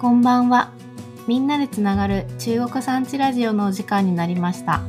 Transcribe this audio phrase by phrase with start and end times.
[0.00, 0.72] こんばんは。
[1.28, 4.80] みんなでつながる中国産地ラジオのお時間になりました。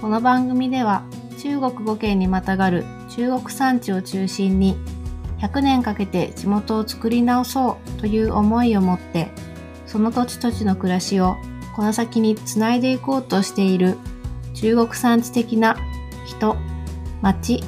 [0.00, 1.02] この番組では
[1.42, 4.76] 中国語圏にまたがる中国産地を中心に
[5.40, 9.32] 100年かけて地元を作り直そうという思いを持って
[9.84, 11.34] その土地土地の暮らしを
[11.74, 13.98] この先につないでいこうとしている
[14.54, 15.76] 中国産地的な
[16.24, 16.56] 人、
[17.20, 17.64] 町、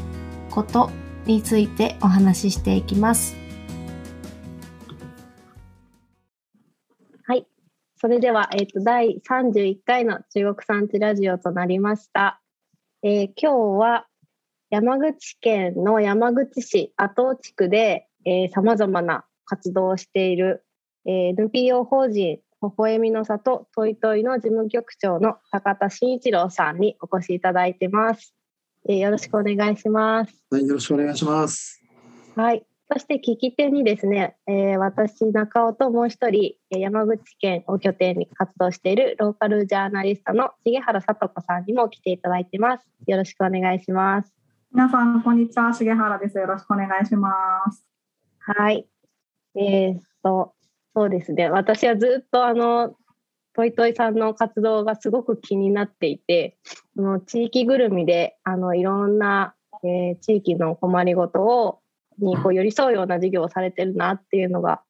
[0.52, 0.92] こと
[1.24, 3.45] についてお話ししていきます。
[8.06, 12.41] それでは、えっ、と、第31回の中国産地ラジオとなりました。
[13.02, 14.06] えー今日は
[14.70, 20.64] 山口県の山口市阿東地区で、えー、様々な活動をしている、
[21.05, 28.36] えー NPO 法人微笑みの里トイトイの事務局長の高田真一郎さんにお越しいただいてます。
[28.88, 30.45] えーよろしくお願いします。
[30.48, 31.83] はい、よろしくお願いします。
[32.36, 32.64] はい。
[32.92, 42.84] そして聞き手にですね、えー私、中尾ともう一人、えー山口県を拠点に活動しているローカルジャーナリストの重原さと子さんにも来ていただいてます。
[43.08, 44.33] よろしくお願いします。
[44.72, 45.72] 皆さん、こんにちは。
[45.72, 46.38] 重原です。
[46.38, 47.30] よろしくお願いしま
[47.72, 47.84] す。
[48.38, 48.86] はい。
[49.56, 50.55] えーっと、
[50.94, 51.50] そうですね。
[51.50, 52.94] 私はずっとあの、
[53.55, 56.56] トイトイさんの活動がすごく気になっていて、
[56.94, 61.80] その地域ぐるみで、あの、いろんな、えー地域の困りごとを、
[62.19, 64.83] にこう寄り添うような事業をされてるなっていうのが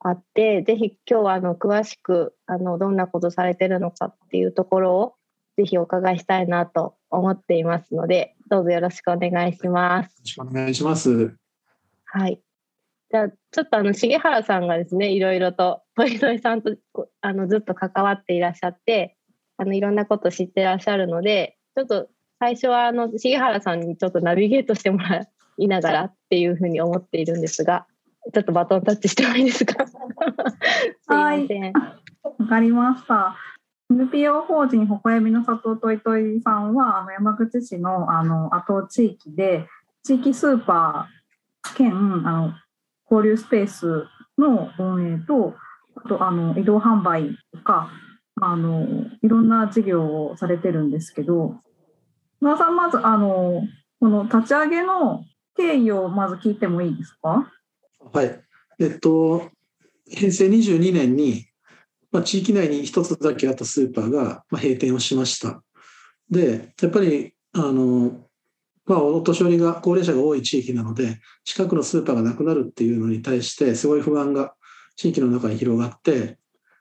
[0.00, 5.14] あって、ぜひ今日はあの、詳しく、あの、どんなことされてるのかっていうところを、
[5.56, 10.06] ぜひお伺いしたいなと思っていますので、どうぞよろしくお願いします。
[10.06, 11.34] よろしくお願いします。
[12.04, 12.40] はい。
[13.10, 19.16] じゃあ、ちょっとあの、重原さんがですね、いろいろと、トイトイさんとこあのずっと関わっていらっしゃって、
[19.56, 27.86] あの、いろんなこと知ってらっしゃるので、ちょっと最初はあの、重原さんにちょっとナビゲートしてもらいながらっていうふうに思っているんですが、
[28.34, 29.86] ちょっとバトンタッチしてもいいですか？
[29.86, 29.96] すい
[31.08, 31.72] ません。
[32.38, 33.36] わかりました。
[33.90, 39.68] NPO 法人微笑みの里トイトイさんはあの山口市のあの後地域で
[40.02, 41.92] 地域スーパー兼
[42.26, 42.52] あの
[43.08, 44.06] 交流スペース
[44.38, 45.54] の運営と
[45.94, 47.88] あとあの移動販売とか
[48.40, 48.86] あの
[49.22, 51.54] いろんな事業をされてるんですけど
[52.42, 53.62] 野田さんまずあの
[54.00, 55.24] この立ち上げの
[55.56, 57.50] 経緯をまず聞いてもいいですか？
[58.12, 58.40] はい。
[58.78, 59.50] えっと、
[60.08, 61.46] 平成22年に、
[62.12, 65.62] まあ、地域内に一つだけあったスーパーが、まあ、閉店をしました。
[66.30, 68.26] で、やっぱり、あの、
[68.84, 74.54] まあ、お年寄りが、高齢者が多い地域なので、近くのスーパーがなくなるっていうのに対して、すごい不安が
[74.96, 76.38] 地域の中に広がって、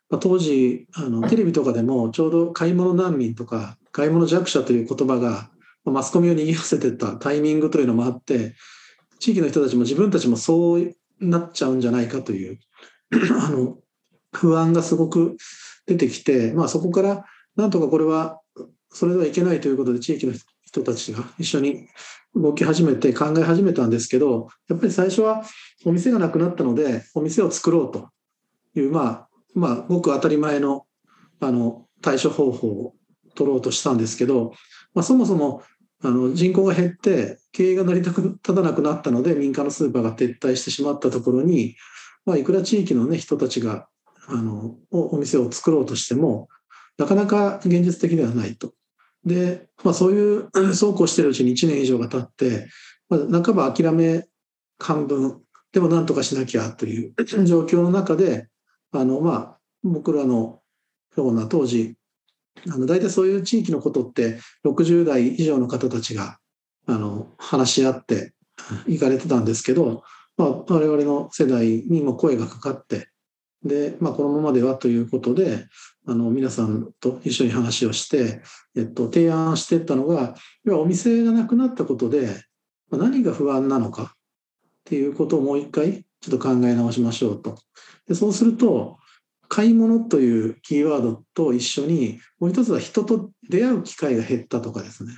[0.09, 5.50] まあ、当時あの、テレビとかでも、ちょうど買い物難民とか、買い物弱者という言葉が、
[5.85, 8.56] マスコミを賑わせてたタイミングというのもあって、
[9.19, 12.59] 地域の人たちも自分たちもそうなっちゃうんじゃないかという
[13.41, 13.78] あの
[14.31, 15.38] 不安がすごく
[15.85, 17.25] 出てきて、まあ、そこから
[17.56, 18.41] なんとかこれは
[18.90, 21.88] それではいけないということで地域の人たちが一緒に
[22.35, 25.44] 動き始めて考え始めたんですけどやっぱり最初は
[25.85, 28.09] お店がなくなったのでお店を作ろうと
[28.75, 30.85] いうまあまあごく当たり前の
[31.40, 32.94] あの対処方法を
[33.35, 34.53] 取ろうとしたんですけど、
[34.94, 35.63] まあ、そもそも
[36.06, 41.76] あの人口が減って経営が成り立たなくなったので民間のスーパーが撤退してしまったところに、
[42.26, 43.88] まあ、いくら地域の、ね、人たちが
[44.28, 46.48] あのお店を作ろうとしても
[47.00, 48.74] なかなか現実的ではないと。
[49.26, 52.68] で、まあ、そういううん そうこうしてるうちに1年以上が経って、
[53.10, 54.28] まあ、半ば諦め
[54.80, 55.42] 半分
[55.72, 57.14] でもなんとかしなきゃという
[57.46, 58.48] 状況の中で
[58.92, 60.62] あの、まあ、僕らの
[61.18, 61.96] ような当時
[62.72, 66.38] あの大体そういう地域のことって60代以上の方たちが
[66.88, 68.34] あの話し合って
[68.88, 70.04] 行かれてたんですけど、
[70.38, 73.10] まあ、我々の世代にも声がかかって
[73.64, 75.68] で、まあ、このままではということで
[76.08, 78.42] あの皆さんと一緒に話をして、
[78.76, 82.30] えっと、提案していったのが要はお店がなくなったことで
[82.92, 84.08] 何が不安なのかっ
[84.86, 87.58] ていうことをもう一回ちょっと考え直しましょうと。
[88.08, 88.98] でそうすると
[89.50, 95.13] 買い物というキーワードと一緒にもう一つは人と出会う機会が減ったとかですね、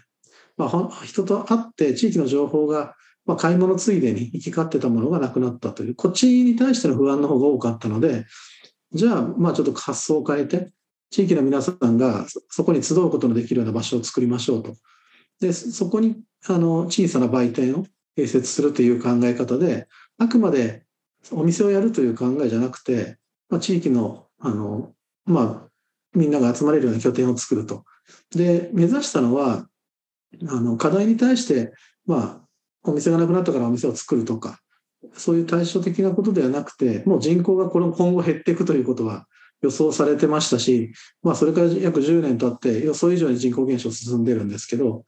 [0.58, 2.96] まあ、人と会って地域の情報が、
[3.26, 8.26] まあ、買い物ついでに行き交ってたものがなくなったというこっちに対しての不安の方が多かったので
[8.94, 10.72] じゃあまあちょっと発想を変えて
[11.10, 14.76] 地域の皆さんがそこに集うことのできるような場所を作りましょうと。
[15.40, 17.86] でそこにあの小さな売店を
[18.18, 19.88] 併設するという考え方で
[20.18, 20.88] あくまで
[21.32, 23.18] お店をやるという考えじゃなくて、
[23.50, 24.92] まあ、地域のあの、
[25.26, 25.70] まあ、
[26.14, 27.84] みんなが集まれるような拠点を作ると。
[28.36, 29.68] で目指したのは
[30.50, 31.74] あの課題に対して、
[32.06, 34.60] まあ、お店がなくなったからお店を作るとか
[35.14, 39.26] そういう対照的なことではなくて、もう人口がこの今後減っていくということは
[39.62, 40.92] 予想されてましたし、
[41.24, 45.04] まあ、それから約10年経って予想以上に人口減少進んでるんですけど、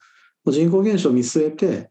[0.46, 1.90] 人口減少を見据えて、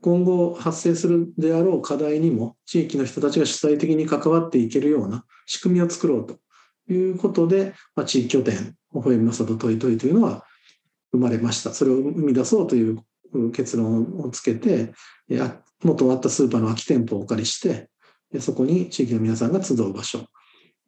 [0.00, 6.38] 今後発生するであろう課題にも地域の人たちが主体的に関わっていけるような仕組みを作ろうと
[6.92, 10.44] いうことで、まあ、地域拠点、微笑みの里トイトイというのは
[11.12, 11.72] 生まれました。
[11.72, 13.02] それを生み出そうという
[13.52, 14.92] 結論をつけて、
[15.82, 17.88] 元あったスーパーの空き店舗をお借りして、
[18.40, 20.26] そこに地域の皆さんが集う場所。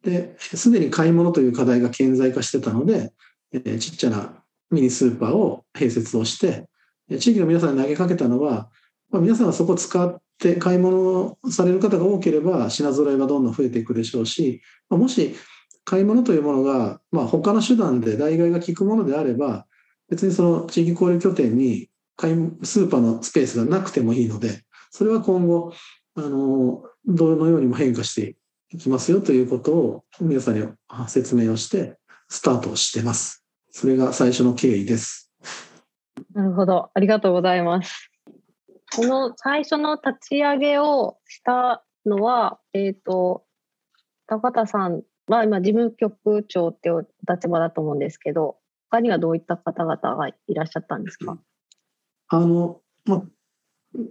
[0.03, 3.13] で、すでに買い物という課題が顕在化してたので、
[3.79, 6.67] ちっちゃなミニスーパーを併設をして、
[7.19, 8.69] 地域の皆さんに投げかけたのは、
[9.11, 15.35] まあ、皆さんはそこ使って買い物される方が多ければ品揃えはどんどん増えていくでしょうし、まあ、もし
[15.83, 19.65] 買い物というものが、まあ、他の手段で代替が効くものであれば
[20.09, 25.73] 別にその地域交流拠点に買いスーパーのスペースがなくてもいいのでそれは今後
[26.15, 28.35] あのどのようにも変化して
[28.69, 30.67] いきますよということを皆さんに
[31.07, 33.45] 説明をしてスタートしてます。
[33.71, 35.31] それが最初の経緯です。
[36.33, 36.89] なるほど。
[36.93, 38.11] ありがとうございます。
[38.95, 43.43] この最初の立ち上げをしたのは、えっ、ー、と、
[44.27, 48.57] 高田さんは今事務局長っていう立場だと思うんですけど、
[48.89, 51.37] 他にはどういった方々がいらっしゃったんですか？
[52.29, 53.23] あの、ま、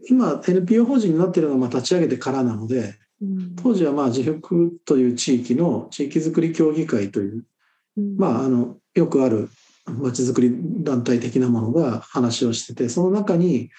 [0.09, 7.47] 今 NPO 法人になっているのはま立ち上げてからなので、うん、当時はまあ自福という地域の地域づくり協議会という、
[7.97, 9.49] うん、まああのよくある
[9.87, 13.71] まちづくり団体的なものが話をしててその中に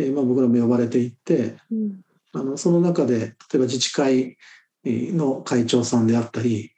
[0.00, 2.00] えーまあ、僕らも呼ばれていって、うん、
[2.32, 4.36] あのその中で例えば自治会
[4.84, 6.72] の会長さんであったり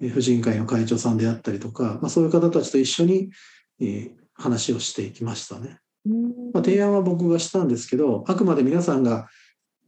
[0.00, 3.30] 婦人会の会長さんであったりとか、まあ、そういう方たちと一緒に、
[3.80, 5.80] えー、話をしていきましたね。
[6.54, 9.28] まあ、提案は僕がしたんですけどあくまで皆さんが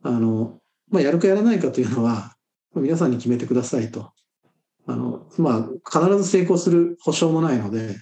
[0.03, 0.59] あの、
[0.91, 2.35] まあ、やるかやらないかというのは
[2.75, 4.11] 皆さんに決めてくださいと。
[4.87, 7.97] あのまあ、必ず成功する保証もないので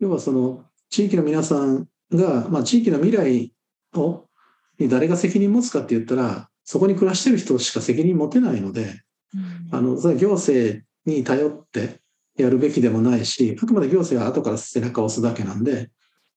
[0.00, 3.52] 要はその地域の皆さんが、まあ、地域の未来
[3.94, 4.26] を
[4.78, 9.02] に誰が責任持つかって言ったらそこに暮らしてる人しか責任持てないので、
[9.34, 12.00] うん、あのそれは行政に頼って
[12.36, 15.90] やるべきでもないしあくまで行政は後から背中を押すだけなんで、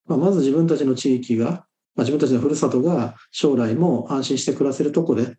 [0.07, 1.65] まあ、まず自分たちの地域が、まあ、
[1.99, 5.37] 自分たちのふるさとが将来も安心して暮らせるとこで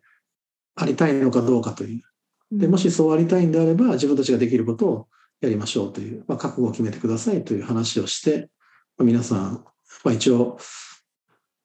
[0.75, 2.03] ありたいのかどうかという。
[2.51, 5.07] でもしそうありたいんであれば自分たちができることを
[5.41, 8.49] やりましょうという、まあ、覚悟を決めてくださいという話をして、
[8.97, 9.65] まあ、皆さん、
[10.05, 10.57] まあ、一応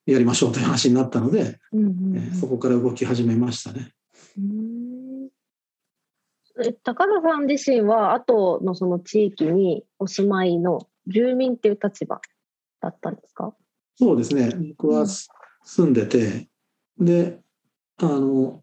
[0.06, 3.92] やりましょうという話になったので、うんうんうん、えそこから動き始めましたね。
[6.82, 12.20] 高田さん自身は後のその地域にお住まいの住民っていう立場
[12.80, 13.54] だったんですか？
[13.96, 14.50] そうですね。
[14.78, 16.48] 僕は住んでて、
[16.98, 17.38] で
[17.98, 18.62] あの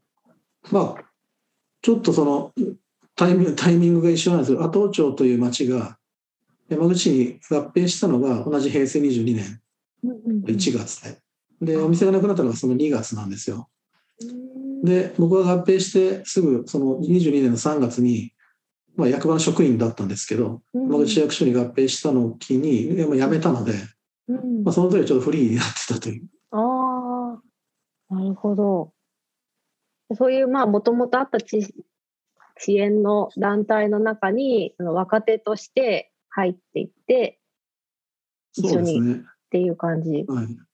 [0.71, 1.03] まあ
[1.81, 2.53] ちょっとその
[3.15, 5.97] タイミングタイミングが一緒なんですけど阿東町という町が
[6.68, 9.62] 山口に合併したのが同じ平成22年
[10.45, 11.18] 1月で。
[11.61, 13.69] で、お店がなくなったのがその2月なんですよ。
[14.83, 18.33] で、僕が合併してすぐその22年の3月に、
[18.95, 23.73] まあ、役場の職員だったんですけど、うん、市役所に合併したのを機に、辞めたので、
[24.27, 26.27] うん、まあ、その時はちょっとフリーになってたという。
[26.51, 27.39] あ
[28.09, 28.94] あ、なるほど。
[30.16, 37.39] そういう、まあ、もともとあった支援の団体の中に、若手として入っていって、
[38.56, 39.16] 一緒にっ
[39.51, 40.25] ていう感じ。
[40.28, 40.69] はい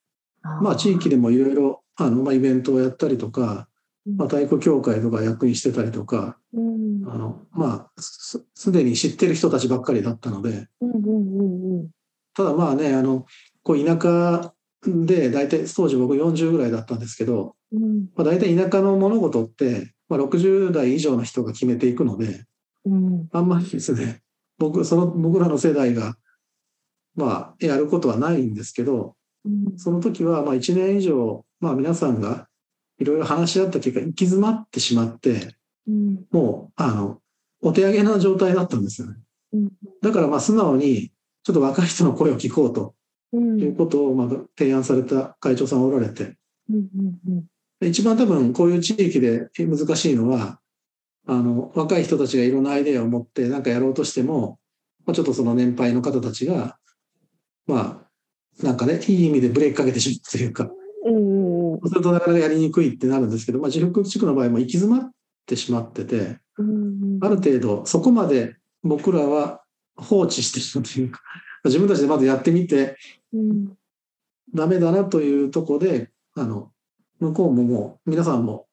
[0.61, 3.67] まあ、地域でもいろいろあの、まあ、イベントをやったりとか、
[4.05, 11.89] まあ、太鼓協会とか役員してたりとか、うん、あのまあすでに知ってる人たちばっかりだったので、うんうんうんうん、
[12.35, 13.25] ただまあねあの
[13.63, 14.53] こう田舎
[14.85, 22.45] で大体当時僕40ぐらいだったんですけど、うん、まあ、大体田舎の物事って、まあ、60代以上の人が決めていくので、
[22.85, 24.21] うん、あんまりですね
[24.59, 26.15] 僕その僕らの世代が
[27.15, 29.15] まあやることはないんですけど
[29.77, 32.47] その時はまあ1年以上、まあ、皆さんが
[32.99, 35.55] いろいろ話し合った結果行き詰まってしまって、
[35.87, 37.19] うん、もうあの
[37.61, 39.17] お手上げな状態だったんですよね。
[39.53, 39.69] うん、
[40.01, 41.11] だからまあ素直に
[41.43, 42.95] ちょっと若い人の声を聞こうと。
[43.33, 43.37] い
[43.67, 46.37] うことをまあ提案された会長さんおられて、
[47.81, 50.59] 一番多分こういう地域で難しいのは
[51.27, 54.59] あの若い人たちがいろんなアイデアを持って何かやろうとしても、
[55.05, 56.77] まあ、ちょっとその年配の方たちが
[57.67, 58.04] まあ
[58.63, 60.69] なんかね、いい意味でブレーキかけてしまうというか、
[61.05, 65.11] うんそうするとなかなかやりにくいってなるんですけど、まあ、自腹地区の場合も行き詰まっ
[65.45, 69.61] てしまってて、うんある程度そこまで僕らは
[69.97, 71.21] 放置してしまうというか、
[71.65, 72.97] 自分たちでまずやってみて、
[73.33, 73.73] うん、
[74.53, 76.71] ダメだなというとこで、あの、
[77.19, 78.67] 向こうももう皆さんも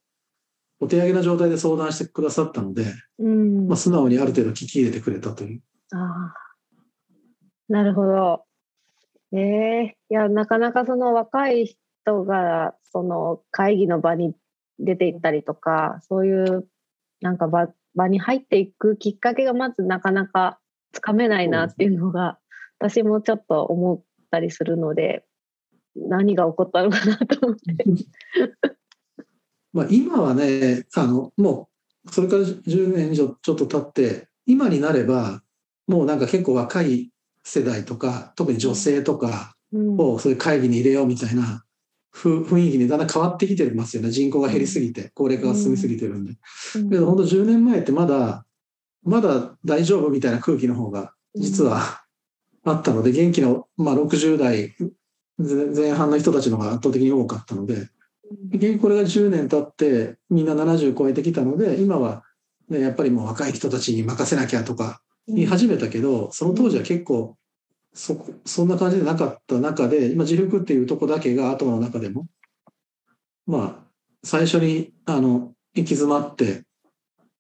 [0.83, 2.85] お手上げな状態で相談してくださったので、
[3.21, 3.69] うん。
[3.69, 5.63] まあ、素直にある程度聞き入れてくれたという。
[5.93, 6.35] ああ、
[7.69, 8.45] なるほど。
[9.33, 14.35] ええいや、なかなかその若い人が、その会議の場に
[14.79, 16.69] 出て行ったりとか、そういう
[17.21, 20.59] なんか場場に入っていくきっかけがまずなかなか
[20.93, 22.39] つかめないなっていうのが、
[22.79, 25.25] 私もちょっと思ったりするので、
[25.95, 27.85] 何が起こったのかなと思って。
[29.73, 31.71] まあ今はね、あの、も
[32.05, 35.43] う、それから10年以上ちょっと経って、今になれば、
[35.87, 37.11] もうなんか結構若い
[37.43, 41.65] 世代とか、特に女性とかうんをそういう会議に入れようみたいな
[42.11, 44.11] ふ雰囲気にだんだん変わってきてますよね。
[44.11, 46.35] 人口が減りすぎて、高齢化が進みすぎてるんで。
[46.77, 48.45] うんけど本当10年前ってまだ、
[49.03, 52.03] まだ大丈夫みたいな空気の方が実は
[52.65, 54.75] あったので、元気な、まあ、60代
[55.39, 57.89] 前半の人たちの方が圧倒的に多かったので、
[58.53, 62.23] 結局これが10年経ってみんな70超えてきたので今は、
[62.69, 67.37] ね、やっぱりもう若い人たちに任せなきゃとか言い始めたけど、その当時は結構
[67.95, 72.27] そこそんな感じでなかった中で今自服っていうとこだけが頭の中でも
[73.47, 73.93] まあ
[74.25, 76.65] 最初にあの行き詰まって、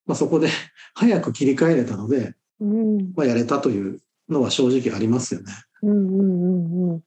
[0.06, 0.48] まあ、そこで
[0.94, 5.52] 早く切り替えれたので、うんまあ、やれたというのは正直ありますよね。
[5.82, 7.02] うんうんうんうん。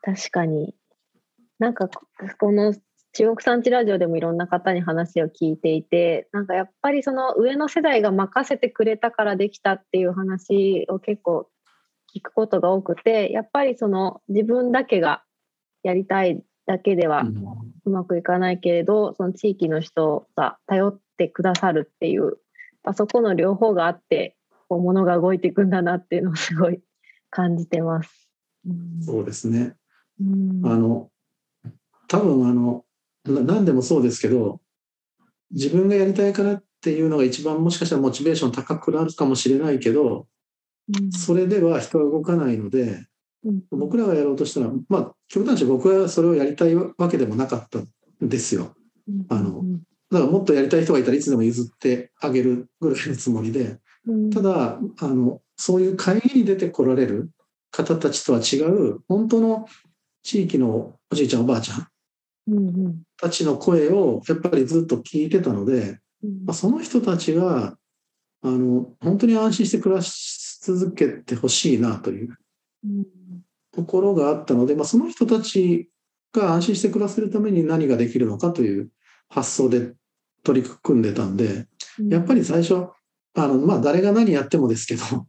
[0.00, 0.74] 確かに。
[1.58, 2.06] なんかこ
[2.38, 2.74] この
[3.14, 11.48] 中国産地ラジオでもいろんな方に話を聞いていてなんかやっぱりその上の世代が任せてくれたからできたっていう話を結構
[12.14, 15.22] 聞くことが多くてやっぱりその自分だけが
[15.82, 17.44] やりたいだけではうん。
[17.84, 22.38] うまくいかないけれどその地域の人が頼ってくださるっていう
[22.84, 24.36] あそこの両方があって
[24.68, 26.80] こう物が動いていくんだなっていうのをすごい
[27.28, 28.30] 感じてます。
[28.64, 29.02] うん。
[29.02, 29.74] そうですね。
[30.20, 31.10] うんあの
[32.06, 32.91] 多分あのな
[33.24, 34.60] 何でもそうですけど
[35.50, 40.26] 自分がやりたいからっていうのが一番もしかしたらモチベーション高くなるかもしれないけど
[41.12, 43.06] それでは人は動かないので
[43.44, 43.62] うん。
[43.70, 47.88] 僕らがやろうとしたらまあ極端に僕はそれをやりたいわけでもなかったん
[48.20, 48.74] ですよ。
[49.28, 49.64] あの
[50.10, 54.30] だからもっとやりたい人がいたらいつでも譲ってあげるぐらいのつもりでうん。
[54.30, 57.30] ただあのそういう会議に出てこられる
[57.70, 59.66] 方たちとは違う本当の
[60.22, 61.91] 地域のおじいちゃんおばあちゃんうんうん
[63.20, 66.44] たちの声をやっぱりずっと聞いてたので、うん。
[66.44, 67.76] まあ、その人たちが
[68.42, 72.36] あの本当に安心して暮らし続けてほしいなという
[72.84, 73.06] うん。
[73.72, 75.88] ところがあったので、まあ、その人たち
[76.32, 78.90] が安心して暮らせるために何ができるのかという
[79.28, 79.94] 発想で
[80.44, 81.66] 取り組んでたんで
[82.08, 82.88] やっぱり最初
[83.34, 85.26] あの、まあ、誰が何やってもですけどま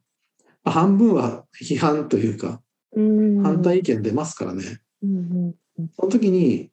[0.66, 2.62] あ 半分は批判というか
[2.96, 3.44] うん。
[3.44, 4.80] 反対意見出ますからね。
[5.02, 5.56] うん。
[5.96, 6.70] その時に、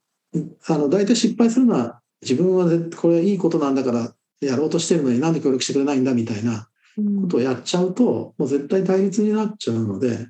[0.66, 6.68] あの、大体失敗するのは、自分は絶これいいことなんだからやろうとしてるのになんで協力してくれないんだみたいな
[6.98, 10.28] うんことをやっちゃうと、もう絶対対立になっちゃうので、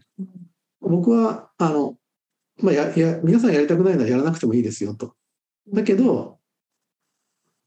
[0.80, 1.96] 僕は、あの、
[2.62, 5.14] まあ、や、や、皆さんやりたくないならやらなくてもいいですよと。
[5.72, 6.38] だけど、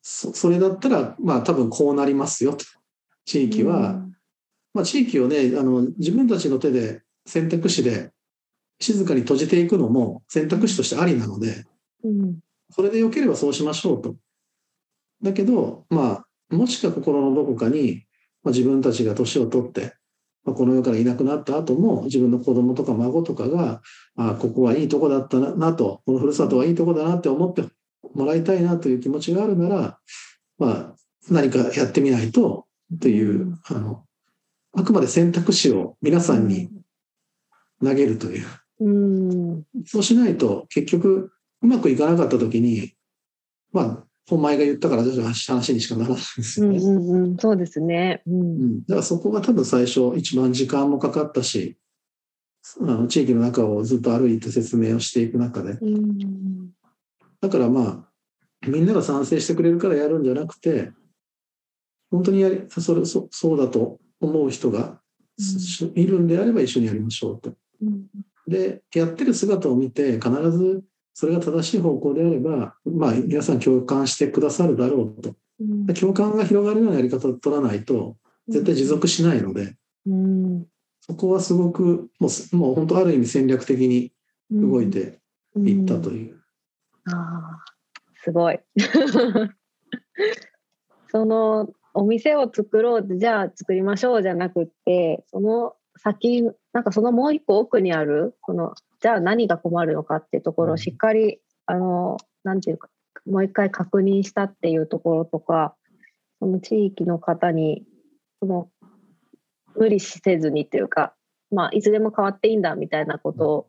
[0.02, 2.66] そそれだったら、まあ多分こうなりますよと。
[3.26, 4.04] 地域は、
[4.74, 8.12] まあ、地域をねあの自分たちの手で選択肢で
[8.80, 11.66] 静かに閉じていくのも選択肢としてありなので
[12.04, 12.40] うん
[12.76, 14.16] それでよければそうしましょうと。
[15.22, 18.06] だけどまあもしか心のどこかに、
[18.44, 19.94] まあ、自分たちが年を取って、
[20.44, 23.82] まあ、この世からいなくなった後も自分の子供とか孫とかが
[24.16, 27.64] あここはいいとこだったななとこのふるさとはいいとこだなって思って
[28.14, 30.00] もらいたいなという気持ちがあるなら、
[30.58, 30.96] まあ、
[31.30, 32.66] 何かやってみないと
[33.00, 34.04] という、あの
[34.74, 36.70] あくまで選択肢を皆さんに
[37.84, 38.46] 投げるという。
[38.80, 41.32] うんそうしないと結局
[41.64, 42.94] うまくいかなかった時に、
[43.72, 46.86] まあ、本前が言ったから話にしかならないんですうんよね。
[46.86, 48.22] うんうんそうですね。
[48.28, 51.78] ううんんだからそこが多分最初一番時間もかかったし、
[52.82, 55.72] あの地域の中をずっと歩いて説明をしていく中で。
[55.82, 56.70] うん
[57.42, 58.08] だからま
[58.62, 60.92] あ、みんなが賛成してくれるからやるんじゃなくて、
[62.10, 65.02] 本当にやりそれそそうだと思う人が
[65.38, 67.54] しいるんであれば一緒にやりましょうと。
[67.82, 68.06] うん
[68.46, 75.30] で、やってる姿を見て、必ずそれが正しい方向であれば、まあ、皆さん共感してくださるだろうと。
[75.30, 78.18] うんで共感が広がるようなやり方を取らないと、
[78.48, 80.66] 絶対持続しないので、うん
[81.00, 84.12] そこはすごく、もうす、もう本当ある意味戦略的に
[84.50, 85.20] 動いて
[85.58, 86.42] いったという。
[87.06, 87.64] ああ、
[88.24, 88.60] すごい。
[91.12, 96.42] そのお店を作ろうじゃあ作りましょうじゃなくってその先
[96.74, 102.90] なんかそのもう一個奥にあるそのじゃあ何が困るのかっていうところをしっかり、あのなんていうか
[103.26, 105.76] もう一回確認したっていうところとか、
[106.40, 107.84] その地域の方に、
[108.40, 108.70] その
[109.76, 111.14] 無理せずにというか、
[111.52, 113.68] まあ、いつでも変わっていいんだみたいなことを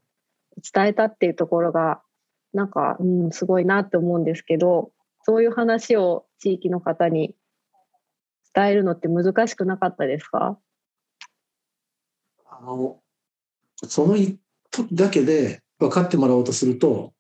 [0.72, 2.00] 伝えたっていうところが、
[2.52, 7.34] なんか、うん、すごいなって思うんですけど、そういう話を地域の方に
[8.54, 10.58] 伝えるのって難しくなかったですか？
[12.46, 13.00] あの
[13.88, 14.38] その一時
[14.92, 17.12] だけで分かってもらおうとすると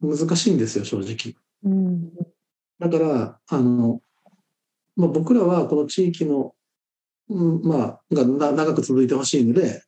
[0.00, 1.34] 難しいんですよ正直。
[1.64, 2.12] うん、
[2.78, 4.00] だからあの、
[4.96, 6.54] まあ、僕らはこの地域の、
[7.28, 9.82] うんまあ、が長く続いてほしいので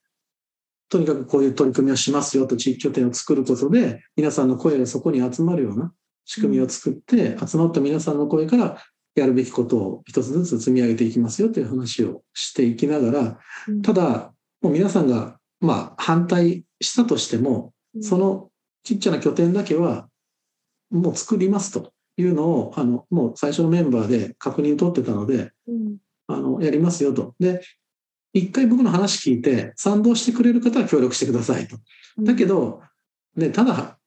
[0.88, 5.92] とにかくこういう取り組みをしますよと地域拠点を作ることで皆さんの声がそこに集まるような
[6.26, 8.82] 仕組みを作って、集まった皆さんの声から
[9.14, 13.38] やるべきことを一つずつ積み上げていきますよという話をしていきながら、
[13.82, 18.50] ただ、もう皆さんがまあ反対したとしても、その
[18.84, 20.08] ちっちゃな拠点だけは
[20.90, 25.52] もう作りますというのを、あのもう最初のメンバーで確認取ってたので、
[26.26, 27.34] あのやりますよと。
[27.38, 27.62] で、
[28.32, 31.76] 一回僕の話聞いて賛同してくれる方は協力してくださいと。
[32.18, 32.82] だけど、
[33.34, 33.98] ね、ただ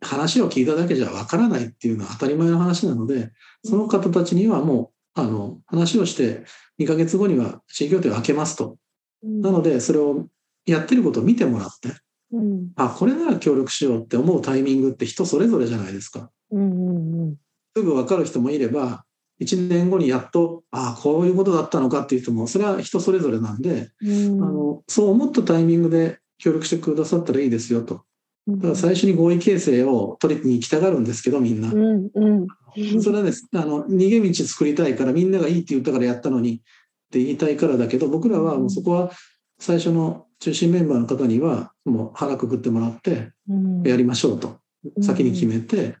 [0.00, 3.30] 話を聞いただけじゃわからないっていうのは当たり前の話なので、
[3.64, 6.44] その方たちにはもう、あの、話をして
[6.78, 8.76] 2ヶ月後には地域協定を開けますと。
[9.22, 10.26] なので、それを
[10.66, 11.90] やってることを見てもらって、
[12.32, 16.30] うん、あ、これなら協力しようって思うタイミングって人それぞれじゃないですか。
[16.50, 17.36] うんうんうん、
[17.76, 19.04] すぐ分かる人もいれば、
[19.40, 24.06] 1年後にやっと、ああ、こういうことだったのかっていう人も、それは人それぞれなんで、う
[24.36, 28.04] ん、あのそう思ったタイミングで協力してくださったらいいですよと。
[28.48, 31.70] だから最初に合意形成を取りに行きたがるんですけど、みんな。
[31.70, 32.46] うんうん
[33.02, 36.58] それはね、あの、逃げ道作りたいから、みんながいいって言ったからやったのにっ
[37.10, 39.12] て言いたいからだけど、僕らはもうそこは
[39.58, 43.32] 最初の中心メンバーの方には、もう腹くくってもらって、
[43.84, 44.58] やりましょうと、
[45.00, 45.96] 先に決めて、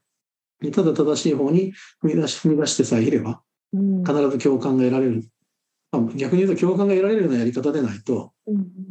[0.72, 5.24] ただ正しい方に踏み出し、踏み出してさえいれば、必ず共感が得られる。
[6.14, 8.32] 逆に言うと共感が得られるようなやり方でないと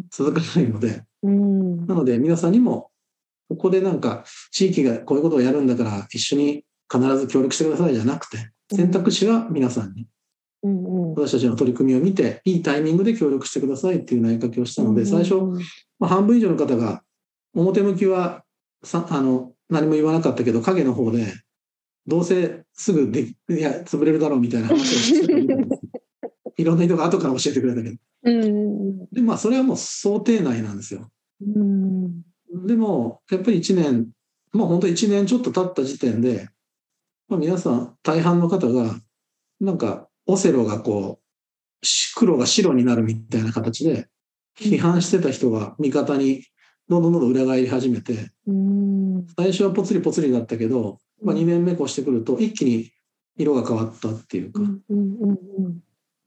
[0.10, 2.90] 続かないので、なので皆さんにも
[3.50, 10.08] ここでなんか地域がこういうことをやるんだから一緒に必ず協力してくださいじゃなくて、選択肢は皆さんに、
[11.16, 15.36] 私たちの取り組みを見て、いいタイミングで協力してくださいっていう投げかけをしたので、最初、
[16.00, 17.04] まあ、半分以上の方が、
[17.54, 18.44] 表向きは
[18.84, 21.26] さあの何も言わなかったけど、影の方で、
[22.08, 25.34] どうせすぐでいや潰れるだろうみたいな話をして
[26.58, 27.98] いろんな人が後から教えてくれたけど。
[29.12, 31.10] で、まあ、それはもう想定内なんですよ。
[31.42, 34.10] でも、やっぱり1年、
[34.54, 36.48] まあ本当1年ちょっと経った時点で、
[37.28, 39.00] まあ、皆さん、大半の方が、
[39.60, 41.86] なんか、オセロがこう、
[42.16, 44.08] 黒が白になるみたいな形で、
[44.60, 46.46] 批判してた人が味方に
[46.88, 48.32] どんどんどんどん裏返り始めて、
[49.38, 52.92] 最初はぽつりぽつりだったけど、まあ、2年目越してくると一気に
[53.38, 54.62] 色が変わったっていうか、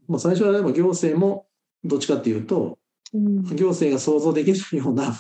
[0.09, 1.47] まあ、最初はでも行政も
[1.85, 2.79] どっちかっていうと、
[3.13, 5.15] 行政が想像できないような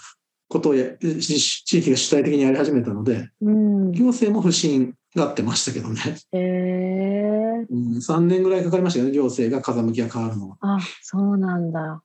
[0.48, 6.00] ことをや地域が主体的にやり始めたので、行政も不信がってましたけどね。
[6.32, 10.56] へえうん、3年ぐらいかかりましたよね、行政が風向きが変わるのは。
[10.60, 12.02] あ、そうなんだ。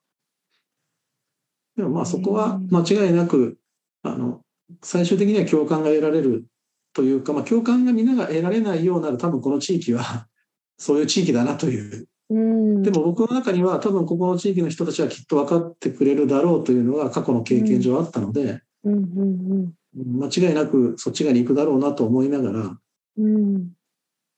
[1.76, 3.58] でもまあそこは間違いなく、
[4.04, 4.42] あの、
[4.82, 6.46] 最終的には共感が得られる
[6.94, 10.28] というか、まあ共感がみんなが得られないようなら多分この地域は
[10.78, 12.08] そういう地域だなという。
[12.30, 22.78] うん、でも僕の中には多分ここの地域の人たちはきっと分かってくれるだろうというのが過去の経験上あったので、間違いなくそっち側に行くだろうなと思いながら、
[23.18, 23.72] うん、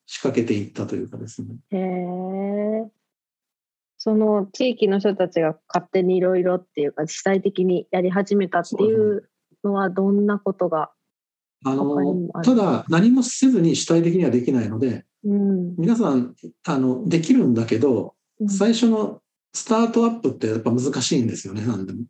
[0.05, 1.55] 仕掛けていったというかですね。
[1.71, 2.91] へえ。
[3.97, 9.29] その地域の人たちが勝手にいろいろっていうか、主体的にやり始めたっていう
[9.63, 10.91] のは、どんなことが
[11.67, 16.35] あのただ、何もせずに主体的にはできないので、うん、皆さん
[16.67, 22.03] あのできるんだけど、うん、最初のスタートアップってやっぱ難しいんですよね、何でも。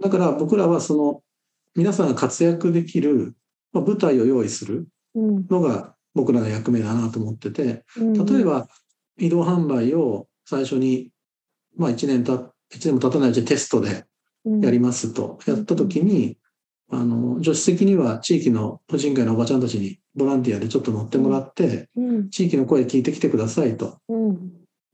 [0.00, 1.22] だから僕らはその
[1.74, 3.34] 皆さんが活躍できる
[3.72, 8.68] 舞台を用意するのが僕らの役目だなと思ってて、例えば
[9.18, 11.10] 移動販売を最初に、
[11.76, 14.04] まあ1年た、1年も経たないうちにテストで
[14.62, 16.36] やりますと、やった時に、
[16.92, 21.88] あの、助手席には地域の婦人会のおばちゃんたちにボランティアでちょっと乗ってもらって、
[22.30, 23.98] 地域の声聞いてきてくださいと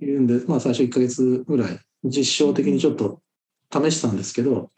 [0.01, 3.23] 言うんで、まあ最初1ヶ月ぐらい実証的にちょっと
[3.73, 4.71] 試したんですけど、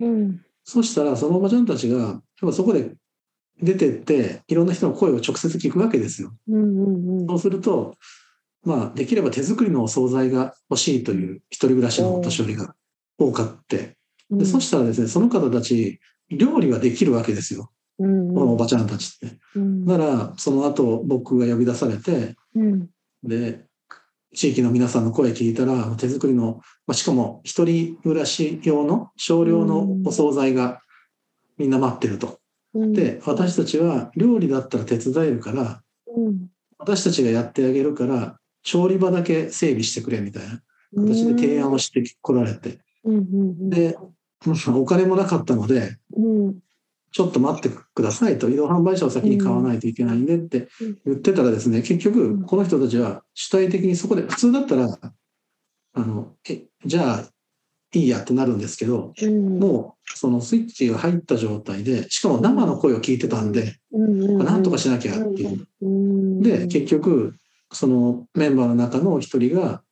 [0.64, 2.22] そしたらそのおばちゃんたちが、
[2.52, 2.94] そこで
[3.60, 6.32] 出てっていろんな人の声を直接聞くわけですよ。
[6.48, 7.96] うんうんうん、そうすると、
[8.64, 12.74] まあ、できれば手作りのお惣菜が欲しいという一人暮らしのお年寄りが
[13.18, 13.96] 多かって、
[14.30, 17.70] でそしたらですね、その方たち、料理はできるわけですよ。
[17.98, 19.36] うんこのおばちゃんたちって。
[19.56, 22.88] うんならその後僕が呼び出されてうん
[23.24, 23.64] で
[24.34, 30.80] 地域の皆さんの声聞いたら手作りの、まあ、しかも一人暮らし用の少量のお惣菜が
[31.56, 32.38] みんな待ってると。
[32.74, 32.92] うん。
[32.92, 35.82] で私たちは料理だったら手伝えるから
[36.16, 36.48] うん。
[36.78, 40.60] 私たちがやってあげるから調理場だけ整備してくれみたいな
[40.94, 42.78] 形で提案をしてこられて。
[43.04, 43.96] うんうんで
[44.46, 46.58] まあ お金もなかったのでうん。
[47.10, 50.68] ちょっと待ってくださいと移動販売車を先に買わないといけないんでって
[51.06, 54.98] 言ってたらですね結局この人たちは主体的にそこで普通だったら
[55.94, 57.24] あのえじゃあ
[57.94, 59.58] いいやってなるんですけどうん。
[59.58, 65.66] もうそのスイッチが入った状態でしかも生の声を聞いてたんでうんなんとかしなきゃっていう。
[65.82, 67.36] うんで結局
[67.72, 69.82] そのメンバーの中の一人が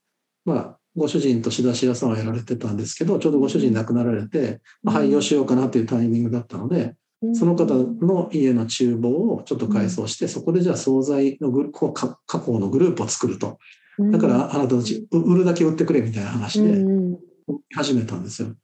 [0.45, 6.95] まあご主人と仕出し屋さんをやられてたんですけどちょうどご主人亡くなられて、まあ廃業しようかなっていうタイミングだったので
[7.35, 13.59] その方の家の厨房をちょっと改装してそこでじゃあ惣菜のグ加工のグループを作ると。
[13.99, 16.69] だからあなたたちう売るだけ売ってくれみたいな話で。
[16.69, 17.26] うん
[17.75, 18.55] 始めたんですよ。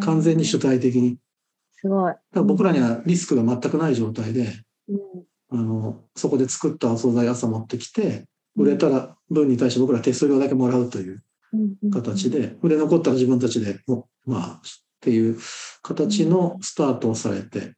[0.00, 1.18] 完全に主体的に。
[1.72, 2.14] すごい。
[2.34, 4.98] 僕らにはリスクが全くない状態でうん。
[5.50, 11.22] あのそこで作ったお惣菜朝持ってきて売れたら分に対して僕ら手数料だけもらうという
[11.90, 14.60] 形で売れ残ったら自分たちでもまあっ
[15.00, 15.38] ていう
[15.82, 17.74] 形のスタートをされて。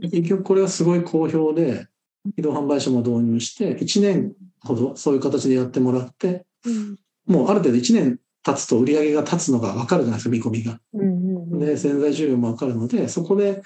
[0.00, 1.88] 結局これはすごい好評で
[2.36, 6.96] 移動販売車も導入して1年ほどそういう形でやってもらってうん。
[7.26, 8.20] もうある程度1年
[8.52, 10.80] 経つと売り上げが立つのが分かるじゃないですか見込みが。
[10.94, 13.62] うんうんで潜在需要も分かるのでそこで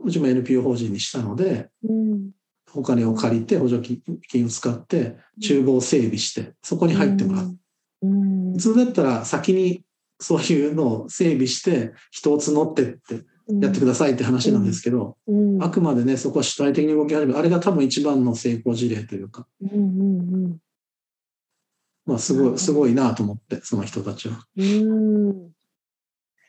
[0.00, 2.30] うちも NPO 法人にしたのでうん
[2.74, 3.96] お金を借りて補助
[4.28, 7.56] 金を使って厨房を整備してそこに入ってもらう。
[8.02, 8.52] うん。
[8.52, 9.82] 普通だったら先に
[10.20, 13.24] そういうのを整備して人を募ってって
[13.62, 15.62] やってくださいって話なんですけど、うん。
[15.62, 17.38] あくまでねそこは主体的に動き始める。
[17.38, 20.58] あれが多分一番の成功事例というか、うんうん
[22.06, 24.46] まあ、すごいすごいなと思ってその人たちは。
[24.56, 25.50] うんうん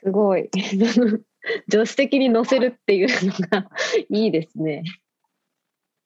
[0.04, 0.50] すごい。
[1.70, 3.70] 助手席に乗せるっていうのが
[4.10, 4.84] いいですね。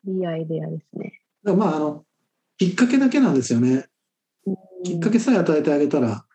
[0.08, 1.22] いいアイデアですね。
[1.44, 2.06] だまああの
[2.58, 3.88] きっかけだけなんですよね。
[4.84, 6.26] きっかけさえ与えてあげたら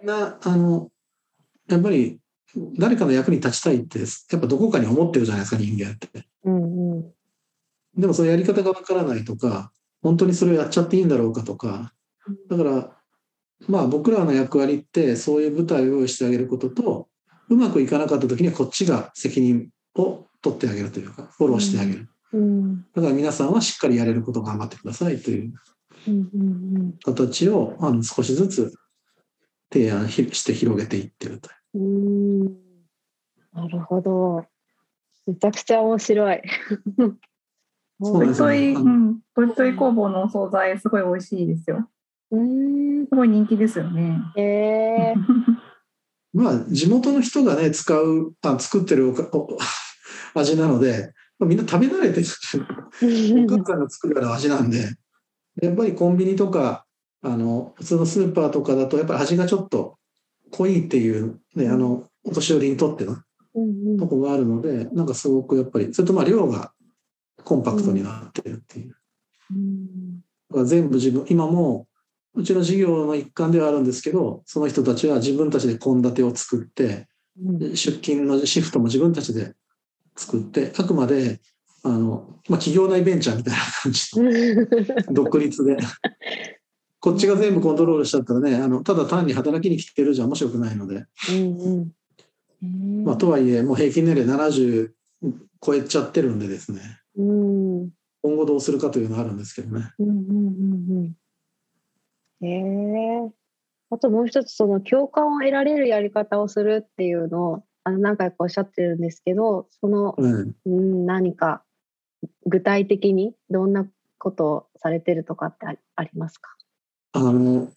[0.00, 0.90] みんなあの
[1.68, 2.20] やっぱり
[2.78, 6.26] 誰かの役に立ちたいってやっぱどこかに思ってるじゃないですか人間って。
[6.44, 7.12] うんうん
[7.96, 11.92] でもそのやり方がわからないとか本当にそれをやっちゃっていいんだろうかとか
[12.48, 12.96] だから
[13.68, 17.08] まあ僕らの役割ってそういう舞台を用意してあげることと
[17.48, 22.08] うまくいかなかった時にはこっちが責任を取ってあげるというかフォローしてあげる。
[22.32, 22.82] うん。
[22.94, 25.52] だから皆さんはしっかりやれることを頑張ってくださいという
[27.04, 28.74] 形をあの少しずつ
[29.72, 31.82] 提案ひして広げていってるという。
[31.82, 32.40] うん。
[32.42, 32.68] うん
[33.58, 34.44] なるほど。
[35.26, 36.42] めちゃくちゃ面白い。
[38.00, 41.88] そうですトイトイ、ねうん、トイトイ工房のお惣菜すごい美味しいですよ。
[42.30, 43.06] うん。
[43.06, 44.18] すごい人気ですよね。
[44.36, 45.14] へえ
[46.34, 49.58] まあ地元の人がね使うあ作ってるおかお
[50.34, 52.26] 味なので、まあみんな食べ慣れてる。
[53.44, 54.90] お母さんが作るような味なんで。
[55.60, 56.84] やっぱりコンビニとか
[57.22, 59.98] あの普通のスーパーとかだとやっぱり味がちょっと
[60.52, 63.16] 濃いっていう、ね、あのお年寄りにとっての
[63.54, 66.72] うんとこがあるのでなんかすごくやっぱりそれとまあ量が
[67.44, 68.96] コンパクトになってるっていう。
[70.52, 70.66] うん。
[70.66, 71.88] 全部自分今も
[72.34, 77.08] うちの事業の一環ではあるんですけどその人たちは自分たちで献立を作って
[77.40, 77.58] うん。
[77.76, 79.54] 出勤のシフトも自分たちで
[80.16, 81.40] 作ってあくまで
[81.84, 85.76] あの、まあ、企業内ベンチャーみたいな感じの 独立で。
[87.00, 91.92] こっちが全部コントロールしちゃったらねあのただ単に働きに来てるじゃ面白くないので、うん
[92.62, 93.04] うん。
[93.04, 94.90] まあ、とはいえもう平均年齢70
[95.64, 96.80] 超えちゃってるんでですね。
[97.16, 99.92] 今後どうするかというのはあるんですけどね。
[99.98, 101.10] うんうんうんへ
[102.42, 103.30] え
[103.90, 110.54] あともう一つその共感を得られるやり方をするっていうのをあの何回かおっしゃってるんですけどその、うん。
[110.66, 111.62] うん、何か
[112.46, 113.86] 具体的にどんな
[114.18, 116.50] ことをされてるとかってあありますか？
[117.12, 117.68] あの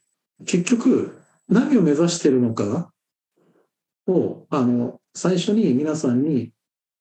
[0.45, 2.91] 結局何を目指してるのか
[4.08, 6.52] をあの最初に皆さんに、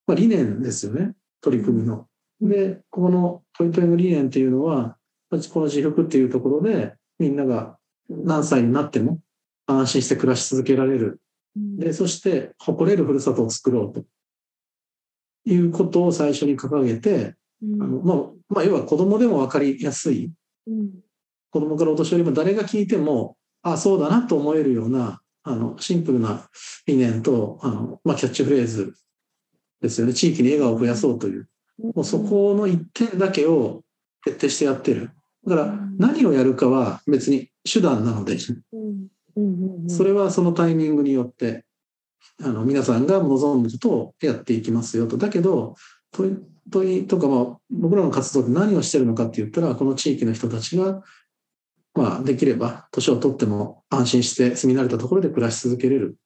[0.07, 1.14] まあ、理念ですよね。
[1.40, 2.07] 取り組みの。
[2.40, 4.96] でこのトイトイの理念っていうのは
[5.31, 7.77] この自服っていうところでみんなが
[8.09, 9.21] 何歳になっても
[9.67, 11.21] 安心して暮らし続けられる。
[11.57, 14.05] でそして誇れるふるさとを作ろうと。
[15.47, 17.83] いうことを最初に掲げてうん。
[17.83, 18.17] あの、まあ
[18.49, 20.31] まあ、要は子供でも分かりやすい。
[20.67, 20.91] うん。
[21.51, 26.49] 子供からお年寄りも誰が聞いてもあそうだなと思えるようなあのシンプルな
[26.87, 28.95] 理念とあの、まあ、キャッチフレーズ
[29.81, 30.15] ですよね。
[30.15, 31.49] 地域に笑顔を増やそうという。
[31.95, 33.83] もうそこの一点だけを
[34.25, 35.11] 徹底してやってる。
[35.46, 38.38] だから何をやるかは別に手段なので、
[39.88, 41.64] それはそのタイミングによって、
[42.42, 45.16] あの皆さんが望むことをやっていきますよと。
[45.16, 45.74] だけど、
[46.12, 46.37] 問い
[46.70, 51.03] 問いとか、まあ、僕らの活動って何をしてるのかって言ったら、この地域の人たちが、
[51.94, 56.16] まあ、できれば年を取っても安心して住み慣れたところで暮らし続けれる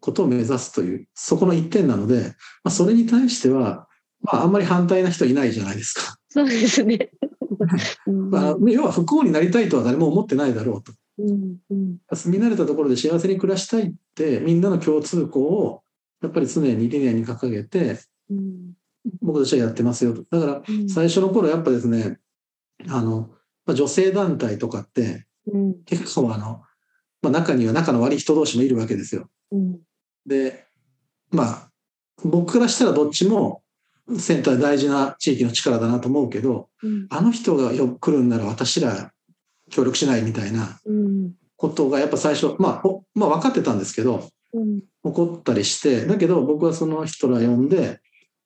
[0.00, 3.88] ことを目指すという、そこの一点なので、まあ、それに対しては、
[4.22, 6.16] まあ、あんまり反対な人いないじゃないですか。
[6.28, 7.10] そうですね。
[8.30, 10.92] まあ、要は不幸になりたいとは誰も思ってないだろうと。
[11.18, 15.82] うんうん住み慣れたところで幸せに暮らしたいって、みんなの共通項を、
[16.22, 17.98] やっぱり常に理念に掲げて、
[18.30, 18.72] うん
[19.22, 20.24] 僕たちはやってますよと。
[20.30, 22.18] だから、うん最初の頃やっぱですね、
[22.88, 23.30] あの、
[23.66, 26.62] まあ、女性団体とかって、うん結構あの、
[27.22, 29.28] まあ、中には仲の悪い人同士もいるわけですよ。
[29.52, 29.80] うん
[30.26, 30.66] で、
[31.30, 31.70] まあ、
[32.24, 33.62] 僕からしたらどっちも
[34.18, 39.12] センター大事な地域の力だなと思うけど、うんあの人がよ来るんなら私ら
[39.70, 48.00] 協力しないみたいなうんことがやっぱ最初、まあ、おまあ分かってたんですけど、うん起こったりして、だけど僕はその人ら呼んで、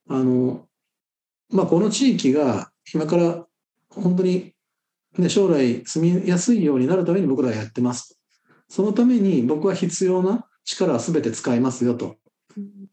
[0.09, 0.67] あの、
[1.51, 3.45] まあ、この地域が今から
[3.91, 4.53] 本当に、
[5.19, 8.19] ね、将来住みやすいようになるために僕らはやってます。
[8.69, 12.17] そのために僕は必要な力は全て使いますよと。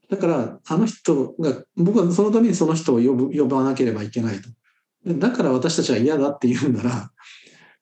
[0.10, 4.50] だから、あの人が、僕はそのためにその人を呼ぶ呼ばなければいけないと。
[5.06, 7.12] でだから私たちは嫌だって言うなら、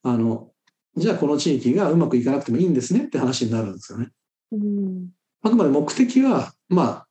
[0.04, 0.52] あの、
[0.96, 4.10] じゃあこの地域がうまくいかなくてもいいんですねって話になるんですよね。
[4.52, 5.10] うん
[5.42, 7.08] あくまで目的は、まあ、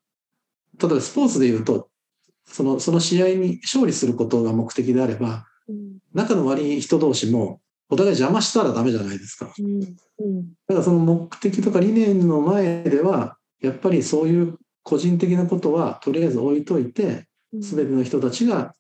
[0.80, 1.88] 例えばスポーツで言うと、
[2.44, 9.46] そのその試合に勝利することが目的であれば、うん仲の悪い人同士もお互い邪魔したらダメじゃないですか。
[9.46, 18.74] だうんからその目的とか理念の前では、やっぱりそういう個人的なことはとりあえず置いといて、うんすべての人たちが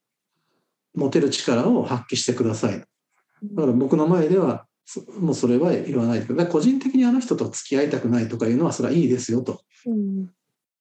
[0.94, 2.78] 持てる力を発揮してください。
[2.78, 6.52] だから僕の前では、そもうそれは言わないでください。
[6.52, 9.62] 個人的にあの人と付き合いたくないとかいうのは、それはいいですよと。
[9.86, 10.28] うん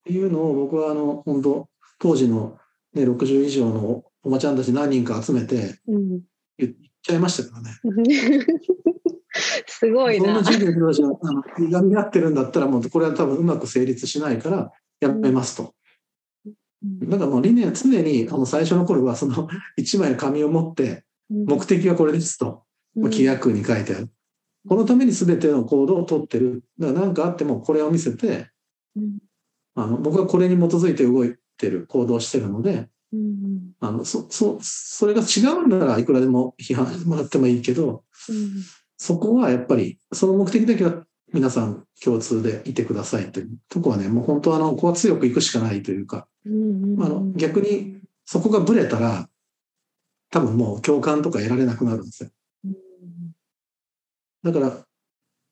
[0.09, 2.57] いうのを僕はあの本当当時の、
[2.93, 6.21] ね、60以上のおばちゃんたち何人か集めてうん
[6.57, 7.79] 言っちゃいましたからね。
[9.67, 10.25] すごいな。
[10.25, 15.73] こんな授業の人たちがあの歪み合ってるんだったらもうこれは多分うまく成立しないからやめますと。
[16.83, 19.47] だからもう理念は常にあの最初の頃はその
[19.77, 22.63] 一枚の紙を持って目的はこれですと
[22.95, 24.09] 規約に書いてある。
[24.67, 26.63] このために全ての行動を取ってる。
[26.77, 28.49] だから何かあってもこれを見せて
[28.95, 29.17] うん
[29.75, 38.63] あの僕はこれに基づいて動いてる行動してるのでうんあのそそそれが違うんならいくらでも批判してもらってもいいけどうん
[38.97, 49.29] そこはやっぱりその目的だけは皆さん共通でいてくださいというとこはねもう本当あのここは強くいくしかないというか、うんあの逆にそこがぶれたら
[50.31, 52.29] 多分もう共感とか得られなくなるんですよ。
[54.43, 54.77] だから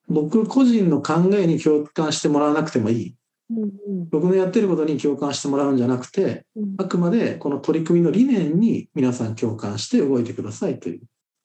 [0.07, 3.15] 僕個人の考えに共感してもらわなくてもいい。
[3.49, 4.09] うん。
[4.09, 6.75] 僕のやってることに共感してもらうんじゃなくてうん。
[6.77, 11.01] あくまでこの取り組みの理念に皆さん共感して動いてくださいという。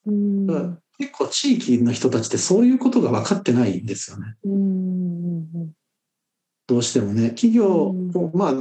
[0.07, 0.47] うん。
[0.47, 4.35] だから結構地域の人たちってそういうことが分かってないんですよね。
[4.45, 5.73] うん
[6.67, 7.31] どうしてもね。
[7.31, 7.95] 企業
[8.35, 8.53] まあ、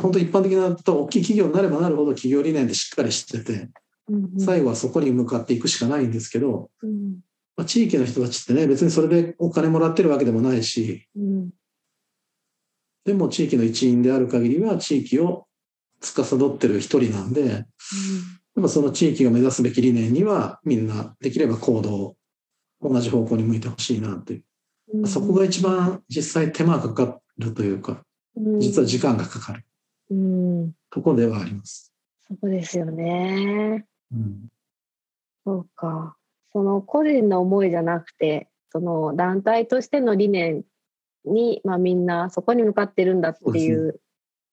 [0.00, 3.68] 本当一般的なと大きい企業になればなるほど企業理念でしっかりしてて、
[4.08, 7.18] うん最後はそこに向かっていくしかないんですけど、うん。
[7.56, 11.50] まあ、地域の人たちってね、別にそれでお金もらってるわけでもないし、うん。
[13.04, 15.46] でも地域の一員である限りは地域を
[16.00, 17.66] 司ってる一人なんで、
[18.56, 22.16] やっぱその地域が目指すべき理念にはみんなできれば行動を
[22.80, 24.38] 同じ方向に向いてほしいなっていう。
[24.40, 24.44] うん
[25.06, 28.04] そこが一番実際手間がかかるというか、
[28.60, 29.64] 実は時間がかかる
[30.10, 31.92] うんところではあります。
[32.28, 33.86] そうですよね。
[34.12, 34.48] うん
[35.44, 36.16] そうか。
[36.52, 40.64] その個人の思いじゃなくて、その団体としての理念
[41.24, 44.00] に、まあ、みんなそこに向かってるんだっていう、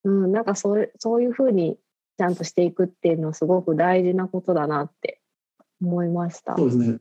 [0.03, 1.77] うん、なんかそうそういうふうに
[2.21, 5.21] ちゃんとしていくっていうのはすごく大事なことだなって
[5.81, 6.55] 思いました。
[6.55, 6.99] そうですね。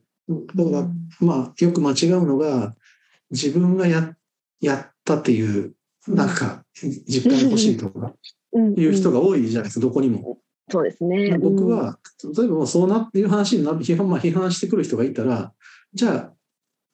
[0.55, 2.73] だから、うんまあ、よく間違うのが、
[3.29, 4.15] 自分がや
[4.61, 5.75] やったっていう、
[6.07, 8.13] なんか、実感が欲しいとか
[8.53, 10.39] うんいう人うんが多いじゃないですか、どこにも。
[10.71, 11.37] そうですね。
[11.37, 11.99] 僕は、
[12.35, 15.53] 例えばそうなっていう話にな批判,、まあ、批判してくる人がいたら、
[15.93, 16.33] じゃ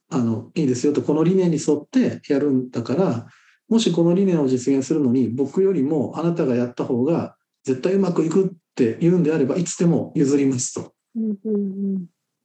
[0.09, 3.27] あ、あの、いいですよと、この理念に沿ってやるんだから、
[3.69, 7.37] もしこの理念を実現するのに、僕よりもあなたがやった方が
[7.67, 10.93] 絶対うまくいくって言うんであれば、いつでも譲りますと。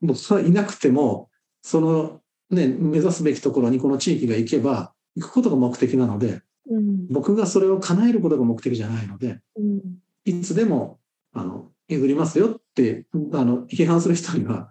[0.01, 1.31] もうそれはいなくても、
[1.63, 9.81] そのね、目指すべきところにこの地域が行けば、行くことが目的なので、うん僕がそれを叶えることが目的じゃないので、うん
[10.25, 10.99] いつでも、
[11.33, 14.71] あの、譲りますよって、あの、批判する人には、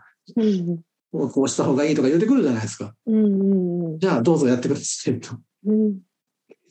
[1.13, 2.93] うこうした方がいいとか言ってくるじゃないですか。
[3.05, 5.37] じゃあどうぞやってくださいと。
[5.65, 5.99] うん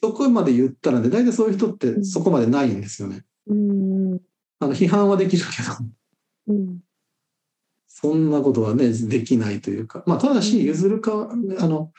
[0.03, 3.23] そこまで言ったらね、大体そういう人ってそこまでないんですよね。
[3.51, 4.21] うん。
[4.61, 6.79] あの、批判はできるけど、うん。
[7.87, 10.03] そんなことはね、できないというか。
[10.07, 11.93] まあ、ただし、譲るか、あの、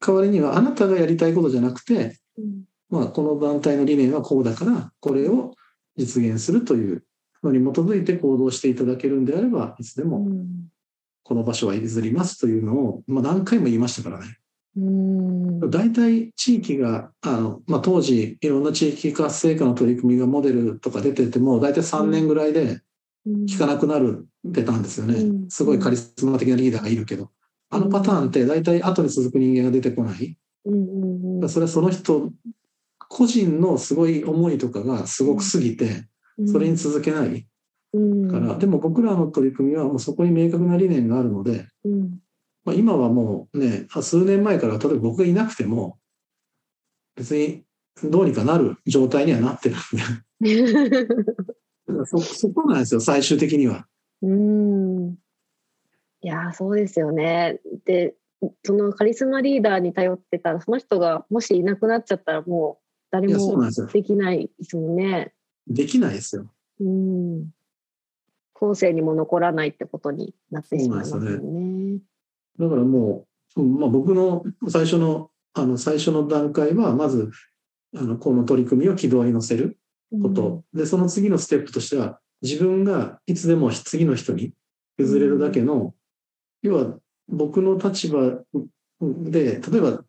[0.00, 2.64] 代わりには、あなたがやりたいことじゃなくて、うん。
[2.88, 5.54] まあ、この団体の理念はこうだから、これを
[5.96, 7.04] 実現するという
[7.42, 10.28] のに基づいて行動していただけるんであれば、いつでも
[11.22, 14.38] この場所は譲りますというのを、まあ、何回も言いましたからね。
[14.76, 15.70] うん。
[15.70, 22.80] 大体地域が、あの、まあ、当時いろんな地域活性化の取り組みがモデルとか出てても、大体3年ぐらいで
[23.26, 25.14] 聞かなくなるってたんですよね。
[25.14, 25.50] うん。
[25.50, 27.30] すごいカリスマ的なリーダーがいるけど。
[27.70, 30.36] あのパターンって大体後に続く人間が出てこない。
[31.48, 32.30] それはその人
[33.08, 36.06] 個人のすごい思いとかがすごく過ぎて、
[36.46, 37.46] それに続けない
[37.94, 38.30] うん。
[38.30, 42.18] から、でも僕らの取り組みはもうそこに明確な理念があるので、うん
[42.64, 45.98] まあ、今はもうね、数年前から例えば僕がいなくても、
[47.16, 47.64] 別に
[48.04, 49.78] どうにかなる状態にはなってるん
[50.40, 51.06] で、
[52.06, 53.86] そそこなんですよ、最終的には。
[54.22, 55.18] うん
[56.24, 57.60] いやーそうですよね。
[57.84, 58.14] で
[58.64, 63.60] そのカリスマリーダーに頼ってたらその人がもしいなくなっちゃったらもう誰も
[63.92, 65.32] できないですもんね。
[65.66, 66.46] できないですよ。
[66.80, 67.50] うん
[68.54, 71.38] 後世にも残らないってことになってしまいますよね。
[72.58, 77.30] だからもう、うんまあ、僕の最初のあの最初の段階は、まず
[77.94, 79.78] あのこの取り組みを軌道に乗せる
[80.22, 84.52] こと、でその次のステップとしては、自分がいつでも次の人に
[84.96, 85.94] 譲れるだけの、
[86.62, 88.40] 要は僕の立場
[89.00, 90.02] で、例えば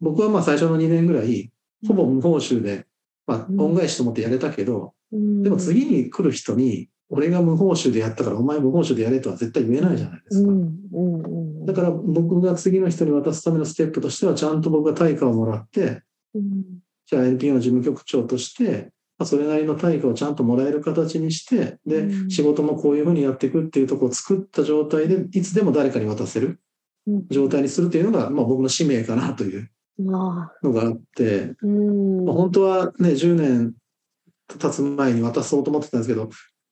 [0.00, 1.52] 僕はまあ最初の2年ぐらい、
[1.86, 2.86] ほぼ無報酬で、
[3.26, 3.60] まあ、うん。
[3.60, 10.48] 恩返しと思ってやれたけど、うん、でも次に来る人に、俺が無報酬でやったからお前無報酬でやれとは絶対言えないじゃないですか。
[10.48, 16.02] うんうんうん、だから僕が次の人に渡すためのステップとしては、ちゃんと僕が対価をもらって、
[16.34, 16.64] うん。
[17.06, 22.30] じゃあ NPO の事務局長として、まあそれなりの対価をちゃんともらえる形にして、で、うん。
[22.30, 26.60] 仕事もこういうふうにやっていくっていうところを作った状態で、いつでも誰かに渡せる
[27.08, 27.28] うん。
[27.28, 29.68] 状態にするっていうのが、まあ僕の使命かなという
[29.98, 30.66] まあ。
[30.66, 32.24] のがあって、うん。
[32.24, 33.74] まあ本当はね、10年
[34.58, 36.30] 経つ前に渡そうと思ってたんですけど、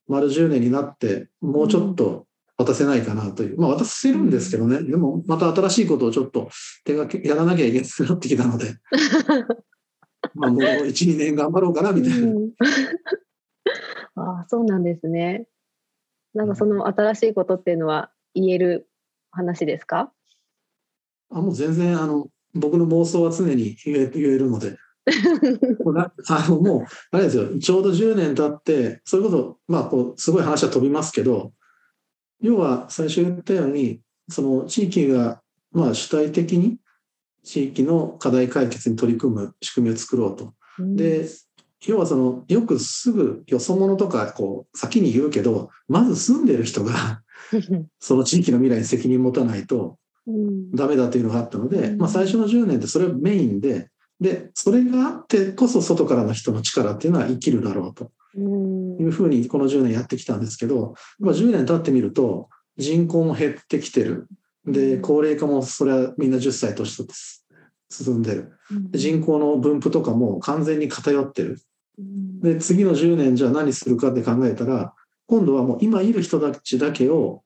[0.09, 3.61] 丸10年になって、もうちょっと渡せないかなという。
[3.61, 6.51] まあ渡せるんですけどね、でもまた新しいことをちょっと
[6.85, 8.75] 手がけ、やらなきゃいけなくなってきたので、
[10.35, 12.27] まあもう1、2年頑張ろうかなみたいな。
[12.27, 12.51] うん
[14.17, 15.47] ああそうなんですね。
[16.35, 18.89] なんかその新しいことっていうのは言える
[19.31, 20.13] 話ですか？
[21.31, 24.77] あもう全然あの僕の妄想は常に言え言えるので。
[25.85, 31.53] もうなあのもう、あれですよ、ちょうど10年経って、それこそ、まあ、こう、すごい話は飛びますけど、
[32.41, 35.43] 要は最初言ったように、その地域が、
[35.73, 36.79] まあ、主体的に
[37.45, 40.55] 地域の課題解決に取り組む仕組みを作ろうと。
[40.79, 41.27] で、
[41.87, 47.23] 要はその、よくすぐよそ者とか、こう、先に言うけど、まず住んでる人が、
[48.01, 50.71] その地域の未来に責任持たないと、うん。
[50.73, 51.99] ダメだというのがあったので、うん。
[51.99, 64.29] まあ、最初の10年ってそれをメインで、で、それがあってこそ外からの人の力っていうのは生きるだろうとうんいうふうにこの10年やってきたんですけど、まあ、10年経ってみると人口も減ってきてる。
[64.67, 67.15] で、高齢化もそれはみんな10歳年取って
[67.91, 68.53] 進んでる。
[68.91, 71.59] で人口の分布とかも完全に偏ってる。
[71.99, 74.95] うんで、次の10年じゃあ何するかって考えたら、
[75.27, 77.43] 今度はもう今いる人たちだけを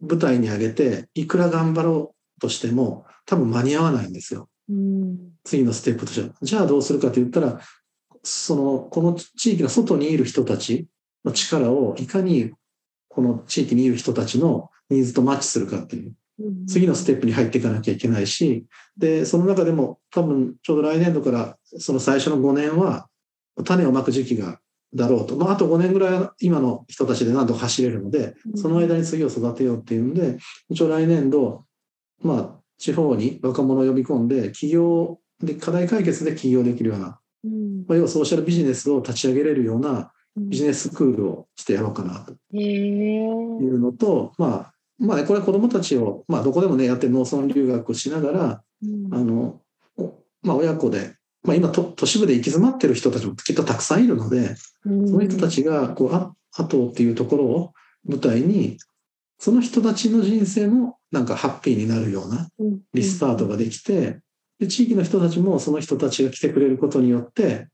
[0.00, 4.48] 舞台に上げて、いくら頑張ろうとしても多分間に合わないんですよ。
[4.70, 6.34] うん次のステップとしては。
[6.42, 7.60] じゃあどうするかと言ったら、
[8.22, 10.86] その、この地域の外にいる人たち
[11.24, 12.52] の力をいかに
[13.08, 16.14] この地域にいる人たちのニーズとマッチするかっていう、
[16.66, 23.08] 次のステップに入っていかなきゃいけないし、で、その中でも多分ちょうど来年度からその最初の5年は
[23.64, 24.60] 種をまく時期が
[24.94, 25.36] だろうと。
[25.36, 31.64] まあ、あと5年ぐらいは今の人たちで何とか走れるので、その間に次を育てようっていうんで、一応来年度、
[32.22, 37.84] まあ、地方に若者を呼び込んで、起業で、課題解決で起業できるような、うん。
[37.86, 49.14] まあ、要はソーシャルビジネスを立ち上げれるようなビジネススクールをしてやろうかなというのと、まあ、まあね、これは子どもたちを、まあ、どこでもね、やって農村留学をしながら、うん。
[49.14, 49.60] あの、
[49.98, 54.54] おまあ、親子で、まあ、今と、都市部で行き詰まってる人たちもきっとたくさんいるので、
[54.86, 55.08] うん。
[55.08, 57.72] その人たちが、こう、あ、後っていうところを
[58.08, 58.78] 舞台に、
[59.38, 62.48] その人たちの人生もなんかハッピーになるような
[62.94, 64.20] リスタートができて、
[64.58, 67.68] で地域の人たちもその人たちが来てくれることによって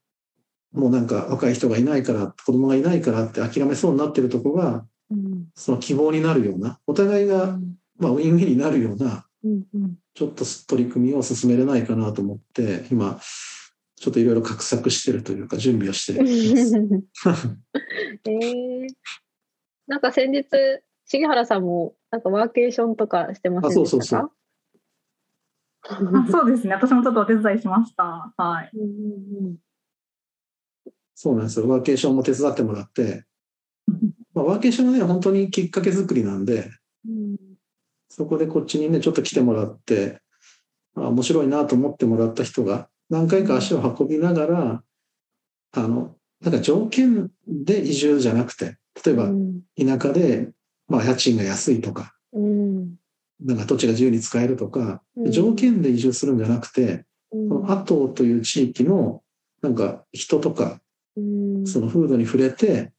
[0.72, 5.46] もうなんか若い人がいないから子供がいないからって諦めそうになってるとこがうん。
[5.54, 7.58] その希望になるようなお互いが、
[7.98, 9.26] まあ、ウィンウィンになるような
[10.14, 13.18] ちょっと取り組みを進めれないかなと思って今
[13.96, 16.20] ちょっといろいろ画策してるというか準備をして。
[18.24, 18.88] えー、
[19.86, 20.46] なんか先日
[21.06, 24.30] 重原さんもなんかワーケーションとかしてませんでしたか？
[25.88, 26.74] あそうそうあそうですね。
[26.74, 28.32] 私もちょっとお手伝いしました。
[28.36, 28.70] はい。
[28.76, 29.56] うんうん
[31.18, 31.66] そうなんですよ。
[31.66, 33.24] ワーケーションも手伝ってもらって、
[34.34, 36.70] まあ、ワーケーションはね、本当にきっかけ作りなんで、
[37.08, 37.36] うん
[38.10, 40.20] そこでこっちにね、ちょっと来てもらって、
[40.94, 44.84] あ面白いなと思ってもらった人が、何回か足を運びながら、
[45.72, 50.52] あの、なんか条件で移住じゃなくて、例えばうん田舎で、
[50.88, 52.94] まあ、家賃が安いとか、うん。
[53.40, 55.30] なんか土地が自由に使えるとか、うん。
[55.30, 57.48] 条件で移住するんじゃなくて、うん。
[57.48, 59.22] この阿東という地域の、
[59.62, 60.80] なんか人とか、
[61.16, 61.66] うん。
[61.66, 62.92] その風土に触れて、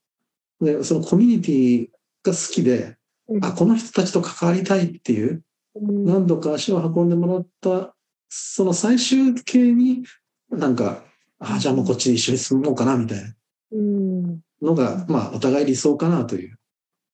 [0.62, 1.88] で、そのコミュニティ
[2.24, 2.98] が好きで、
[3.42, 5.44] あ、この人たちと関わりたいっていう、
[5.76, 6.06] うん。
[6.06, 7.96] 何度か足を運んでもらった、
[8.30, 10.04] その最終形に、
[10.50, 11.04] なんか、
[11.40, 13.36] あ、じゃあもうこっちで一緒に住もうかな、みたいな
[13.72, 14.40] うん。
[14.62, 16.57] のが、まあ、お互い理想かなという。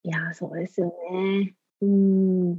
[0.03, 1.55] いやそうですよね。
[1.81, 2.55] うん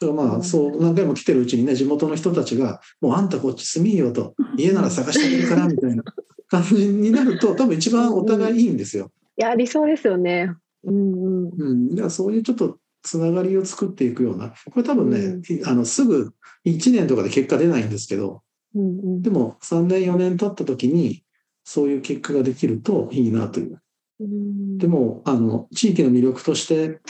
[0.00, 6.04] だからまあ、そう、何回も来てるうちにね、地元の人たちが、もうあんたこっち住みよと、家なら探してあげるから、みたいな
[6.46, 9.10] 感じになると、多分一番お互いいいんですよ。
[9.36, 10.54] いや理想ですよね。
[10.84, 11.90] うんうんうん。
[11.90, 16.32] だからそういうちょっと、つながりを作っていくような、これ多分ね、うんあの、すぐ
[16.64, 18.42] 1年とかで結果出ないんですけど、
[18.74, 21.24] うんうんでも3年4年経った時に
[21.64, 23.80] そういう結果ができるといいなという。
[24.20, 24.78] うん。
[24.78, 27.00] でもあの地域の魅力として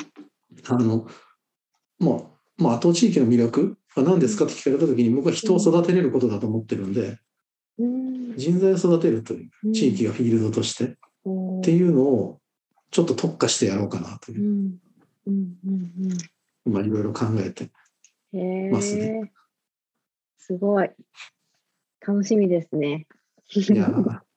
[0.69, 1.07] あの
[1.99, 7.19] もうもう後地域の魅力は何ですかって聞かれた時に僕は人を育てれることだと思ってるんで
[7.79, 8.37] うん。
[8.37, 10.89] 人材を育てるという地域がフィールドとしてっ
[11.25, 12.41] うんていうのを
[12.91, 14.43] ちょっと特化してやろうかなという。
[14.43, 14.79] うん。
[15.27, 15.57] うん。
[15.67, 16.19] うん。
[16.65, 17.71] 今いろいろ考えて
[18.71, 19.33] ますえね
[20.39, 20.91] すごい。
[22.07, 23.07] 楽しみですね。
[23.55, 23.91] いや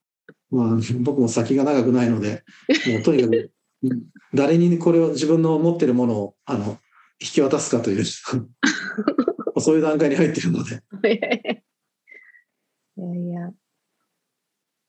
[0.52, 2.44] まあ僕も先が長くないので
[2.88, 3.52] もうとにかく
[4.34, 6.78] 誰にこれを自分の持ってるものをあの
[7.20, 10.84] 引き渡すかというそういう段階に入ってるので
[12.98, 13.52] いやいや。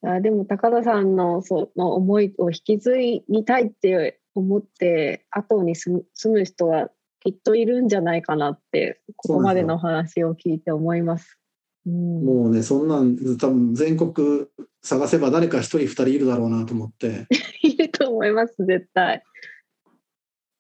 [0.05, 6.91] あでも高田さんのその思いを引き継ぎたいって思って後に住む人は
[7.21, 11.39] きっといるんじゃないかなってここまでの話を聞いて思います。
[11.87, 14.47] うん、もうねそんなん多分全国
[14.83, 17.27] 探せば誰か一人二人いるだろうなと思って。
[17.63, 19.23] いると思います絶対。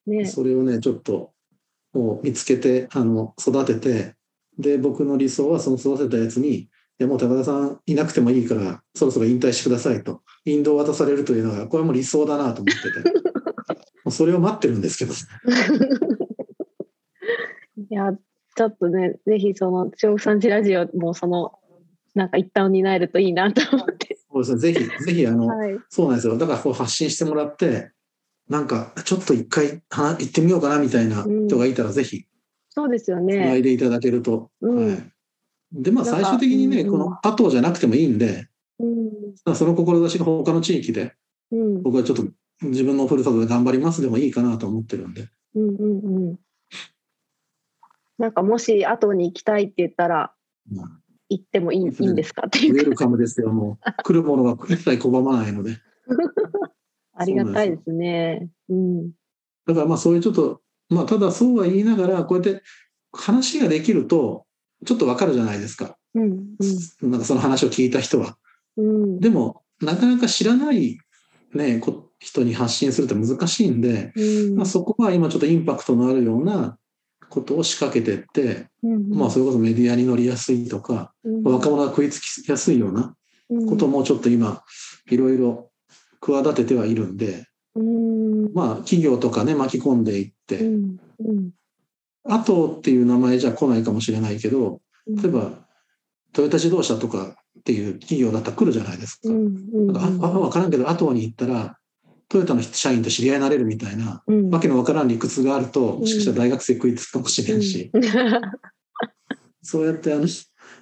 [0.07, 0.25] ね。
[0.27, 1.33] それをねちょっと
[1.93, 4.14] もう見つけてあの育てて
[4.59, 6.68] で僕の理想はその育てたやつに「い
[6.99, 10.23] やもう高田さんいなくてもいいからそろそろ引退してください」と。
[10.45, 14.11] 引導を渡されるというのがこれはもう理想だなと思ってて。
[14.11, 15.12] それを待ってるんですけど。
[17.79, 18.12] いや
[18.55, 21.53] ちょっとねぜひその調布さんちラジオもその
[22.15, 24.19] なんか一端を担えるといいなと思って。
[24.31, 25.79] そうですねぜひぜひあの、はい。
[25.89, 27.93] そうなんですよだからこう発信してもらって
[28.49, 32.27] なんかちょっと一回は行ってみようかなみたいな人がいたらぜひ
[32.71, 33.63] そうですよつないね。
[33.63, 34.51] でいただけると。
[34.61, 34.99] うんはい、
[35.73, 38.49] でまあ最終的にね、うんこの後じゃなくてもいいんで、
[38.79, 39.11] うん
[39.45, 41.15] まあその志が他の地域で
[41.51, 42.25] うん僕はちょっと
[42.63, 45.29] 自分のふるさとで頑張りますでもいいかなと思ってるんで。
[45.55, 46.39] うんうんうん。
[48.19, 50.33] なんかもし後に行きたいって言ったら
[50.71, 52.45] まあ行ってもいい,、いいんですか？
[52.47, 54.03] っていうウェルカムですよ、もう。
[54.03, 55.79] 来るものが一切拒まないので。
[57.15, 58.49] ありがたいですね。
[58.69, 59.11] うん。
[59.67, 60.61] だからまあそういうちょっと、
[60.91, 62.63] まあただそうは言いながら、こうやって
[63.13, 64.45] 話ができると、
[64.85, 65.97] ちょっとわかるじゃないですか。
[66.15, 66.57] うん
[67.01, 68.37] なんかその話を聞いた人は。
[68.77, 70.99] うんうんでも、なかなか知らない、
[71.55, 76.79] ね、こ人に発信するって難しいんで、うんまあ、そこは今ちょっとインパクトのあるような
[77.33, 81.43] ことを仕掛けてって、うんまあそれこそメディアに乗りやすいとか、うん。
[81.43, 83.16] 若者が食いつきやすいような
[83.49, 83.66] うん。
[83.66, 84.62] こともちょっと今、
[85.11, 85.70] いろいろ
[86.20, 88.53] 企ててはいるんで、うん。
[88.53, 90.99] まあ企業とかね、巻き込んでいっうて、ん。
[91.20, 91.51] うん。
[92.24, 95.16] アトっていう名前じゃ来ないかもしれないけど、うん。
[95.16, 95.66] 例えば
[96.35, 99.30] トヨタ自動車とかっていう企業だったら来るじゃないですか。
[99.30, 99.47] うん。
[99.72, 99.87] うん。
[99.87, 101.78] なんかああ分からんけど、アトに行ったら、
[102.33, 104.49] トヨタの社員と知り合いになれるみたいな、うん。
[104.49, 107.93] わけのわからん理屈があると、もしかしたら大学生食いつくかもしれんし、
[109.61, 110.26] そうやってあの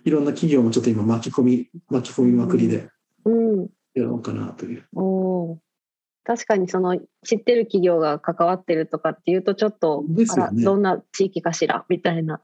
[0.04, 2.88] いろんな企業もちょっと今巻き込み、巻き込みまくりで
[3.24, 3.68] うん。
[3.94, 4.84] やろうかなという。
[4.94, 5.58] おー。
[6.22, 10.62] 確かにその知ってる企業が関わってるとかっていうとちょっと、ね。
[10.62, 12.40] どんな地域かしらみたいな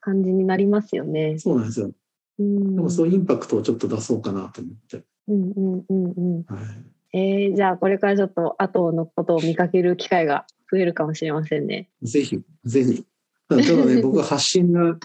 [0.00, 1.40] 感じになりますよね。
[1.40, 1.90] そうなんですよ。
[2.38, 2.76] うん。
[2.76, 5.02] でもそういうインパクトをちょっと出そうかなと思って。
[5.26, 6.44] うんうんうんうん。
[6.46, 11.88] はいえー、じゃあこれからちょっと後のことを見かける機会が増えるかもしれませんね。
[12.02, 13.06] ぜひ、ぜひ。
[13.48, 14.96] ただね、僕は発信が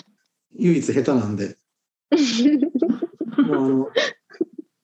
[0.55, 1.55] 唯一下手なんで、
[3.37, 3.89] もうあの、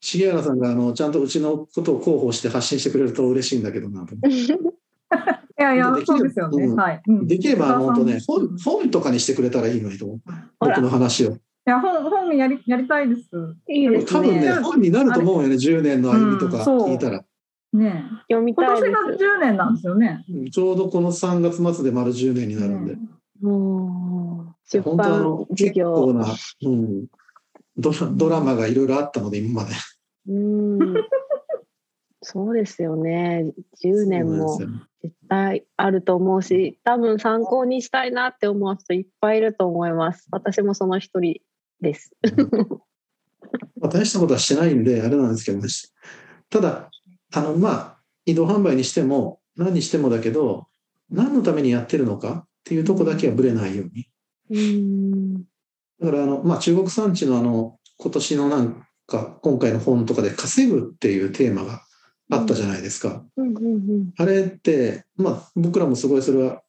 [0.02, 4.30] 重原さんがあのちゃんとうちのことを広報して発信してくれると嬉しいんだけどなと思って。
[5.58, 10.20] いやいやできるそうですよね、うんはい、うんできれば、あの、本当ね、うん本本とかにしてくれたらいいのにと
[10.60, 11.38] 僕の話を。
[11.68, 13.22] いや本本やりやりたいです
[13.68, 14.52] いいです多分ね、ね。
[14.62, 17.24] 本になると思うよね、10年の歩みとか聞いたら。
[17.74, 20.24] ね読み今年たいでが10年なんですよね。
[20.30, 22.96] うんちょうどこの3月末で丸10年になるんで。
[23.42, 26.14] うん出版授結構業。
[26.14, 27.06] な、うん、
[27.78, 29.74] ドラドラマがいろいろあったので、今まで。
[30.28, 30.80] うん。
[32.22, 33.54] そうですよね。
[33.84, 34.58] 10年も
[35.02, 40.28] 絶対あると思うし、多分参考にしたいなって思う人いっぱいいると思います。
[40.32, 41.42] 私もその一人
[41.82, 42.12] です。
[43.80, 45.68] まあ、大したことはしてないんで、あれなんですけどね。
[46.50, 46.90] ただ、
[47.34, 50.68] あの、まあ、移動販売にしても、何にしてもだけど、
[51.10, 54.08] 何のためにやってるのかっていうとこだけはぶれないように。
[54.50, 55.36] うん。
[56.00, 61.84] だから、あの、まあ、中国産地のあの、今年のなんか、今回の本とかで稼ぐっていうテーマが
[62.30, 63.24] あったじゃないですか。
[64.18, 66.64] あれって、まあ、僕らもすごいそれは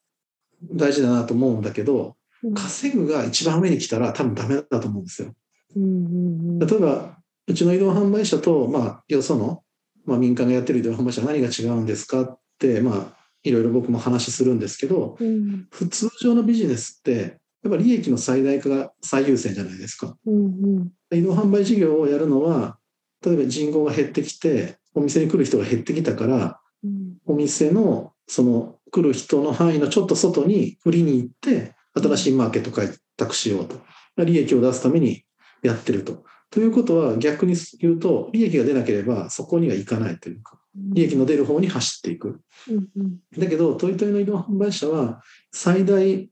[0.63, 2.16] 大事だなと思うんだけど、うん。
[2.53, 5.33] 稼ぐが一番上に来たら多分ダメだと思うんですよ。
[5.75, 7.17] 例えば、
[7.47, 9.63] うちの移動販売車と、まあ、よその、
[10.05, 15.67] まあ、民間がやってる移動販売車は何が違うんですかって、まあ、いろいろ僕も話するんですけど、うん。
[15.71, 20.15] 普通常のビジネスって、やっぱり利益の最大化が最優先じゃないですか。
[20.25, 21.17] うんうん。
[21.17, 22.77] 移動販売事業をやるのは、
[23.25, 27.17] 例えば人口が減ってきて、お店に来る人が減ってきたから、うん。
[27.25, 33.81] お店のその来る人の範囲のちょっと外に売りに行って、新しいマーケット開拓しようと。
[34.23, 35.23] 利益を出すために
[35.61, 36.23] やってると。
[36.49, 42.41] ということは逆に言うと、利益が出なければそこには行かないというか、利益の出る方に走っていく。
[42.69, 45.21] うんうんだけど、トイトイの移動販売車は、
[45.51, 46.29] 最大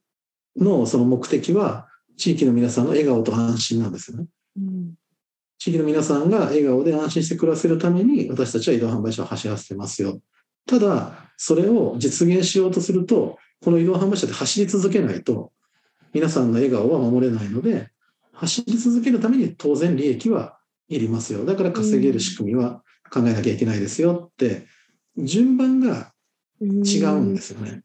[0.58, 1.88] のその目的は、
[2.18, 4.26] 地域の皆さんの笑顔と安心なんですよね。
[4.58, 4.94] うん
[5.58, 10.22] 地域の皆さんが笑顔で安心して暮らせるために、私たちは移動販売車を走らせてますよ。
[10.68, 15.52] ただ、それを実現しようとすると、この移動販売車で走り続けないと、
[16.16, 17.90] 皆さんの笑顔は守れないので、
[18.32, 20.58] 走り続けるために当然利益は
[20.88, 21.46] いりますよ。
[21.46, 24.66] だから稼げる仕組みは考えなきゃいけないですよって、
[25.18, 26.14] 順番が
[26.62, 27.84] 違うんですよね。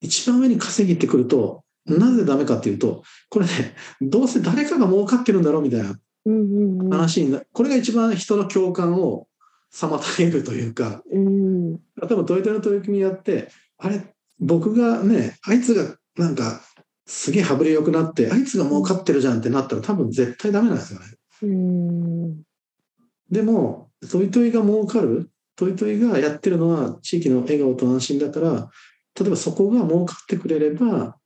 [0.00, 5.98] 一番上に稼ぎってくると、なぜダメかっていうと、これね、どうせ誰かが儲かってるんだろうみたいな
[6.96, 9.28] 話にな、これが一番人の共感を
[9.70, 11.78] 妨げるというか、うん。
[12.00, 14.02] 多分トヨタの取り組みやって、あれ、
[14.40, 16.62] 僕がね、あいつがなんか
[17.06, 21.06] すげえ羽振り良くなって、あいつが儲かってるじゃんってなったら多分絶対ダメなんですよね。
[21.42, 22.42] うん。
[23.30, 28.70] でも、トイトイが儲かる、トイトイがやってるのは地域の笑顔と安心だから、
[29.18, 31.16] 例えばそこが儲かってくれれば、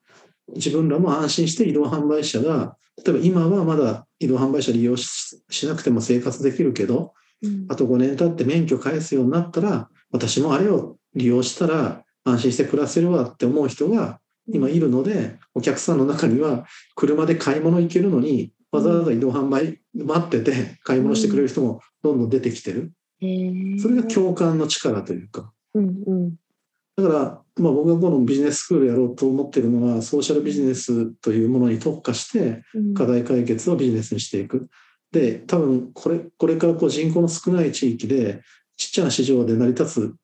[0.55, 7.67] 自分らも安心して移動販売車が、例えば今はまだ移動販売車利用ししなくても生活できるけど、うん。
[7.69, 14.21] あと5年経って免許返すようになったら、私もあれを利用したら安心して暮らせるわって思う人が
[14.53, 22.93] 今いるので、お客さんの中には車で買い物行けるのに、わざわざ移動販売待ってて買い物してくれる人もどんどん出てきてる。
[23.21, 25.53] それが共感の力というか。
[26.97, 34.69] だから、まあ、僕がこのビジネススクールやろうと思ってるのは、ソーシャルビジネスというものに特化して、うん課題解決をビジネスにしていく。
[35.13, 38.43] で、多分これ、これからこう人口の少ない地域で、
[38.77, 40.15] ちっちゃな市場で成り立つ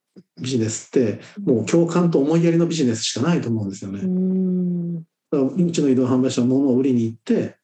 [0.41, 4.01] ビジネスって、もう共感と思いやりのビジネスしかないと思うんですよね。
[4.01, 7.57] うんだからうちの移動販売車のものを売りに行って、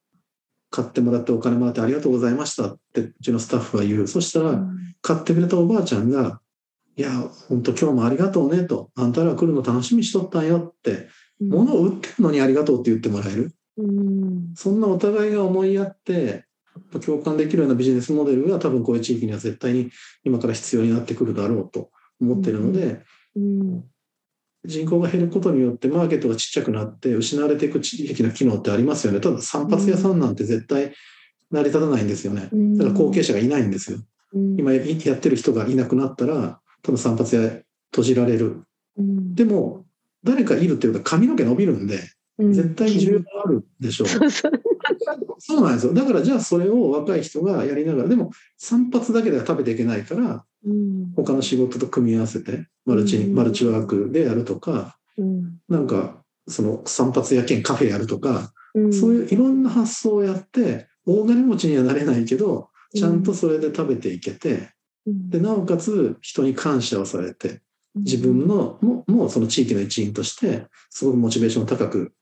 [0.71, 4.09] 買ってもらってお金もらってありがとうございましたってうちのスタッフが言う。
[4.09, 4.61] そしたら、
[5.03, 6.41] 買ってくれたおばあちゃんが、
[6.97, 7.11] いや、
[7.49, 11.09] 本当今日もありがとうねと、あんたら来るの楽しみにしとったんよって、
[11.41, 13.53] 物を売ってるのにありがとうって言ってもらえる。
[13.79, 16.45] うんそんなお互いが思いやって、
[17.05, 19.91] 共感できるようなビジネスモデルが多分こういう地域には絶対に
[20.25, 21.91] 今から必要になってくるだろうと
[22.21, 23.01] 思ってるので、
[23.37, 23.85] うん
[24.65, 29.21] 人口が減ることによってマーケットがちっちゃくなって失われていく地域の機能ってありますよね。
[29.21, 30.93] ただ散髪屋さんなんて絶対
[31.51, 32.51] 成り立たないんですよね。
[32.77, 33.99] だから後継者がいないんですよ。
[33.99, 38.63] うん今やってる人がいなくなったら、多分散髪屋閉じられる。
[38.99, 39.87] うんでも、
[40.23, 41.99] 誰かいるっていうか髪の毛伸びるんで、
[42.39, 44.09] うん絶対に需要があるでしょう
[45.39, 45.95] そうなんですよ。
[45.95, 51.13] だからじゃあそれを若い人がやりながら、でも散髪だけでは食べていけないから、うん。
[51.17, 53.35] 他の仕事と組み合わせて、マルチ、うん。
[53.35, 55.59] マルチワークでやるとか、うん。
[55.69, 58.93] なんか、その散髪屋兼カフェやるとか、うん。
[58.93, 64.71] そういういろんな発想をやって、大金持ちにはなれないけどちゃんとそれで食べていけて、
[65.07, 65.31] うん。
[65.31, 67.63] でなおかつ人に感謝をされて
[67.95, 72.13] 自分のももうその地域の一員としてすごくモチベーション高く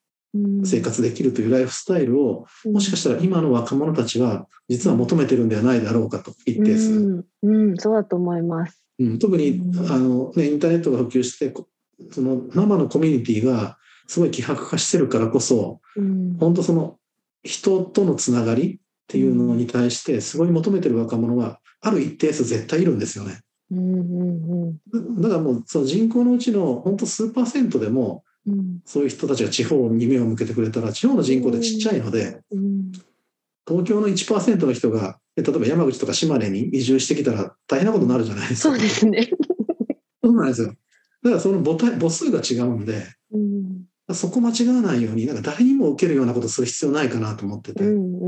[0.64, 8.82] 生活できるというライフスタイルをもしかしたら今の若者たちは実は求めてるんではないだろうかと一定数、うん、うん、そうだと思います。
[8.98, 9.92] うん、特にうん。
[9.92, 11.68] あの、ね、インターネットが普及してこ
[12.10, 16.96] その生のコミュニティがすごい希薄化してるからこそうん、本当その
[17.42, 23.40] 人とのつながりっていうのに対してすごい求めてる若者はある一定数絶対いるんですよね。
[23.70, 32.92] うん、うん、だからもうその人口のうちの本当数パーセントでもうん、そういう人たちが地方に目を向けてくれたら地方の人口ってちっちゃいのでうん、
[33.66, 38.70] 東京の1%の人がえ例えば山口とか島根に移住してきたら大変なことになるじゃないですか。
[38.70, 39.30] そうですね。
[40.22, 40.74] そうなんですよ。
[41.22, 47.84] だからその母体母数が違うんでうん、そこ間違わないようになんか誰にも受けるようなことする必要ないかなと思ってて。
[47.84, 48.27] うん、う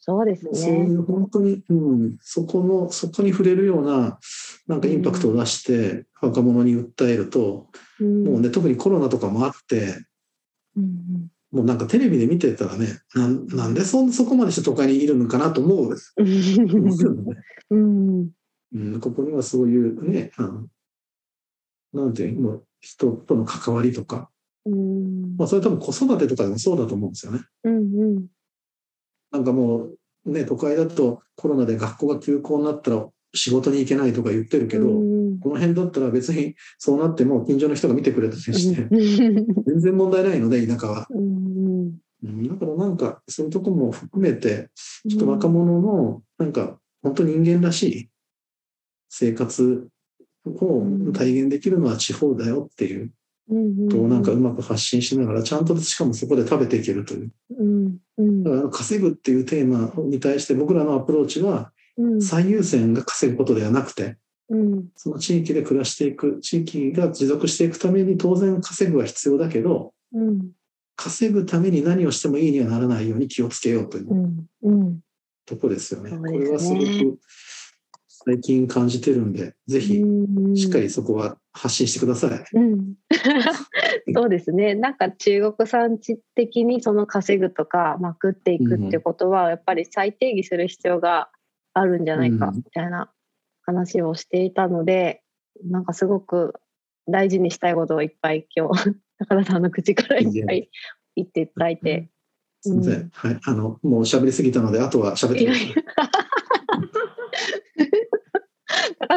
[0.00, 0.50] そうですね。
[0.54, 4.18] そういう本当に、うん、そこの、そこに触れるような、
[4.66, 7.68] なんかインパクトを出して、若者に訴えると、
[8.00, 9.98] うん、もうね、特にコロナとかもあって、
[10.76, 15.96] うん、もうなんかテレビで見てたらね、なんなんでそそこまでして都会にいるのかなと思う。
[16.18, 17.34] うん、思
[17.70, 18.30] うん、
[18.74, 20.68] うん、ここにはそういうね、あの
[21.92, 24.30] なんていうの、人との関わりとか、
[24.66, 27.40] うん、まあ、それ多分子育てとかでもそうだと思うんですよね。
[27.64, 28.26] うん、
[29.30, 29.88] なんかも
[30.26, 38.88] う、ね、都会だとコロナで学校が休校になったら仕事に行けないとか言ってるけど、うん、この辺だったら別にそうなっても近所の人が見てくれたりして、うん、
[39.64, 41.06] 全然問題ないので、田舎は。
[41.10, 42.48] うん、うん。
[42.48, 44.70] だからなんか、そういうとこも含めて、
[45.08, 48.10] ちょっと若者の、なんか、本当人間らしい
[49.10, 49.88] 生活
[50.46, 53.12] を体現できるのは地方だよっていう
[53.88, 57.30] とをなんかうまく発信しながら、ちゃんとしかもそこで食べていけるという。
[57.58, 64.16] うん、うんだ、稼ぐっていうテーマに対して僕らのアプローチは、うん、最優先が稼ぐことではなくて、
[64.48, 70.50] うん、その地域で暮らしていく、地域が持続していくために当然稼ぐは必要だけど、うん、
[70.96, 75.00] 稼ぐために何をしてもいいにはならないように気をつけようといううん、うん、
[75.46, 76.10] とこですよね。
[76.10, 77.18] これはすごく
[78.28, 80.04] 最近感じてるんで、ぜひ
[80.54, 82.44] しっかりそこは発信してください。
[82.58, 82.94] うん、
[84.14, 91.30] そうですねなんか中国産地的にその稼ぐとかまくっていくってことはやっぱり再定義する必要が
[91.72, 93.10] あるんじゃないかうんみたいな
[93.62, 95.22] 話をしていたので
[95.64, 96.52] なんかすごく
[97.06, 98.94] 大事にしたいことをいっぱい今日
[99.26, 100.70] 高田さんの口からいっぱい
[101.16, 102.10] 言っていただいて。
[102.60, 102.94] すみません。
[102.94, 103.40] うんはい。
[103.44, 105.74] あの、もう喋りすぎたので、あとは喋ってください。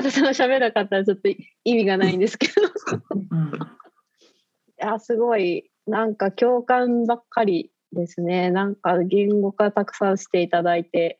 [0.01, 2.53] 高田さんが喋らなかったらちょっと意味がないんですけど。
[3.29, 3.47] うん。
[3.49, 3.51] い
[4.77, 5.69] やすごい。
[5.85, 8.49] なんか共感ばっかりですね。
[8.49, 11.19] なんか言語化たくさんしていただいて。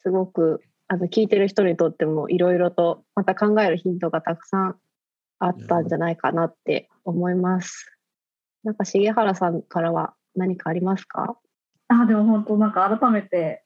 [0.00, 4.76] すごくあの聞いてる人にとってもいろいろとまた考えるヒントがたくさん
[5.38, 7.90] あったんじゃないかなって思います。
[8.64, 11.38] なんか重原さんからは何かありますか？
[11.88, 13.64] あでも本当なんか改めて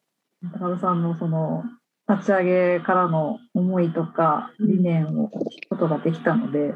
[0.52, 1.64] 高田さんのその
[2.08, 2.44] 立ち上
[2.78, 6.74] げからの思いとか理念を聞くことができたので、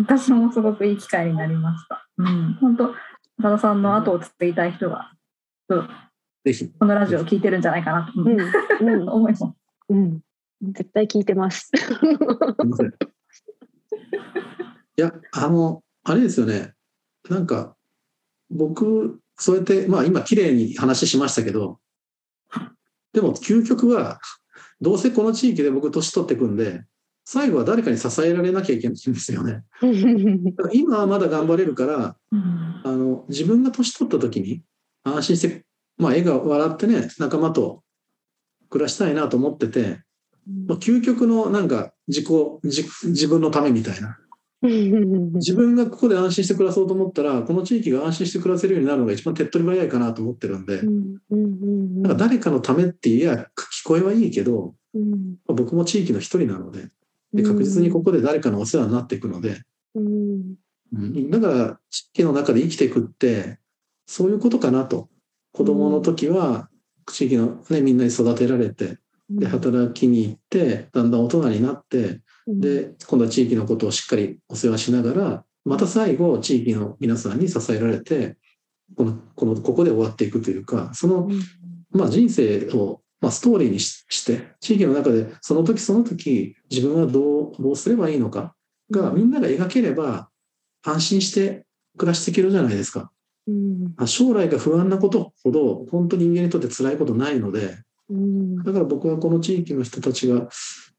[0.00, 2.08] 私もすごくいい機会になりました。
[2.18, 2.94] うん、本当
[3.42, 5.12] 高田さんの後を継ぎたい人が
[5.68, 5.88] うん
[6.44, 6.70] ぜひ。
[6.78, 9.44] このラジオを聞いてるんじゃないかなと、うんうんうん 思います。
[9.88, 10.20] うん
[10.62, 11.70] 絶対聞いてます。
[14.96, 16.72] いや、あの、あれですよね。
[17.28, 17.76] なんか、
[18.48, 21.78] 僕、そうやって、まあ今、綺麗に話しましたけど、
[23.12, 24.18] でも、究極は、
[24.80, 26.84] どうせこの地域で僕、年取っていくんで、
[27.24, 29.64] 最後は誰かに支えられなきゃいけないんですよね。
[30.72, 32.66] 今はまだ頑張れるから、うん。
[32.84, 34.62] あの自分が年取った時に
[35.02, 35.64] 安心して、
[35.98, 37.82] まあ、笑顔笑ってね仲間と
[38.70, 40.02] 暮らしたいなと思ってて、
[40.68, 42.26] まあ、究極のなんか自己
[42.62, 44.18] 自自分のためみたいな
[45.36, 50.80] 自分がここで安心して暮らそうと思ったらこの地域が安心して暮らせるようになるのが一番手っ取り早いかなと思ってるんで、
[51.30, 55.10] うんか誰かのためっていや聞こえはいいけど、うん
[55.46, 56.88] まあ僕も地域の一人なので
[57.32, 59.62] で確実にここで誰かのお世話になっていくので、
[59.94, 60.54] うん。
[60.94, 61.30] うん。
[61.30, 63.58] だから地域の中で生きていくって
[64.06, 65.08] そういうことかなと。
[65.52, 66.68] 子供の時は
[67.10, 68.98] 地域の、ね、みんなに育てられて
[69.30, 78.36] で働きに行ってだんだん大人になってで今度は地域のことをしっかりお世話しながらまた最後地域の皆さんに支えられて
[78.96, 81.28] このこのここで終わっていくというかその、
[81.90, 88.54] まあ、人生を、まあ、ストーリーにしして地域の中でその時その時自分はどうどうすればいいのか
[88.92, 90.28] がみんなが描ければ
[90.84, 91.64] 安心して
[91.98, 93.10] 暮らしていけるじゃないですか。
[93.48, 93.94] うん。
[93.96, 97.78] あ将来が不安なことほど本当に人間にとって辛いことないので
[98.08, 98.56] うん。
[98.62, 100.48] だから僕はこの地域の人たちが、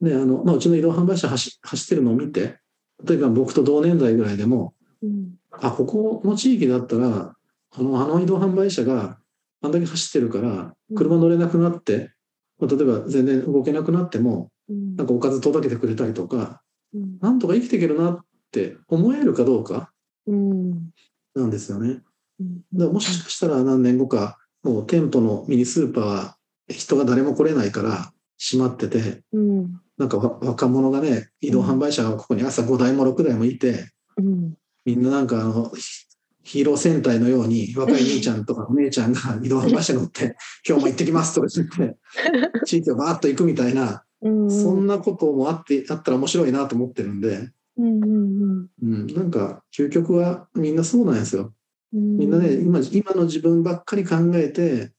[0.01, 2.59] ねあのまあ、うちの移動販売車走走ってるのを見て
[3.03, 5.35] 例えば僕と同年代ぐらいでもうん。
[5.51, 7.33] あここの地域だったら
[7.71, 9.17] あのあの移動販売車が
[9.61, 12.11] あんだけ走ってるから車乗れなくなって、
[12.59, 14.95] まあ、例えば全然動けなくなってもうん。
[14.95, 16.61] なんかおかず届けてくれたりとか
[16.93, 17.17] うん。
[17.19, 18.19] なんとか生きていけるなっ
[18.51, 19.91] て思えるかどうか
[20.27, 20.91] うん。
[21.35, 22.01] なんですよね。
[22.39, 22.61] うん。
[22.73, 26.37] だからもしかしたら何年後かもう店舗のミニスーパーは
[26.67, 34.53] 人が誰も来れないから閉まっててうんなんかわ若者がね移動販売車がここに朝5台も6台もいてうん。
[34.85, 36.07] みんななんかあのヒ
[36.43, 40.37] ヒーロー戦隊のように若い兄ちゃんとかお姉ちゃんが 移動販売車乗って
[40.67, 41.97] 「今日も行ってきます」とか言って
[42.65, 44.51] 地域をバーッと行くみたいなうん。
[44.51, 51.53] そんなこともあってあったら面白いなと思ってるんで、うんうんうん、なんか究極はみんなそうなんですよ。
[51.93, 54.91] うんみんなね今今の自分ばっかり考えて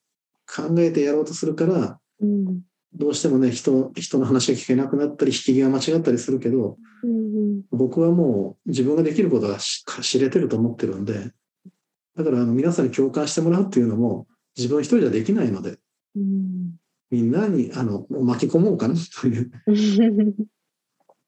[0.46, 2.62] 考えてやろうとするからうん
[2.95, 11.30] どうしてもね人人の話が聞けなくなったり引き際間違ったりするけどうん僕はもう自分ができることがし知れてると思ってるんで
[12.16, 14.26] だからあの皆さんに共感してもらうっていうのも
[14.57, 15.78] 自分一人じゃできないので
[16.16, 16.78] うん
[17.11, 19.51] みんなにあの巻き込もうかなという。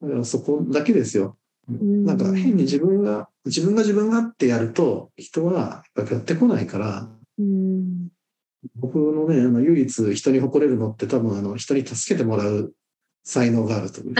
[0.02, 1.36] だからそこだけですよ。
[1.72, 2.04] ん。
[2.04, 7.08] なんか変に自分が自分が自分がってやると人はやっぱりやってこないから
[7.38, 8.08] うん
[8.76, 12.74] 僕のねあの唯一人に誇れるのって多分あの人に助けてもらう
[13.24, 14.14] 才能があるという、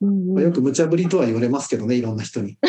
[0.00, 2.58] うんまあよく無茶ぶりとは言われますけどねいろんな人に。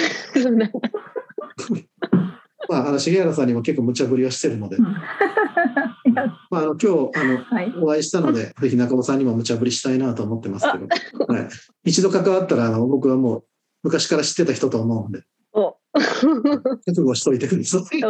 [2.70, 6.88] まあ、あの重原さんにも結構無茶ぶりはしてるので、まあ、あの今日
[7.18, 7.74] あのはい。
[7.82, 11.50] お会いしたので、ぜひ中尾さんにも無茶ぶりしたいなと思ってますけど、はい、
[11.86, 13.43] 一度関わったらあの僕はもう
[13.84, 15.24] 昔から知ってた人と思うんで、
[15.54, 15.78] お。
[15.93, 18.02] 覚悟しといてください。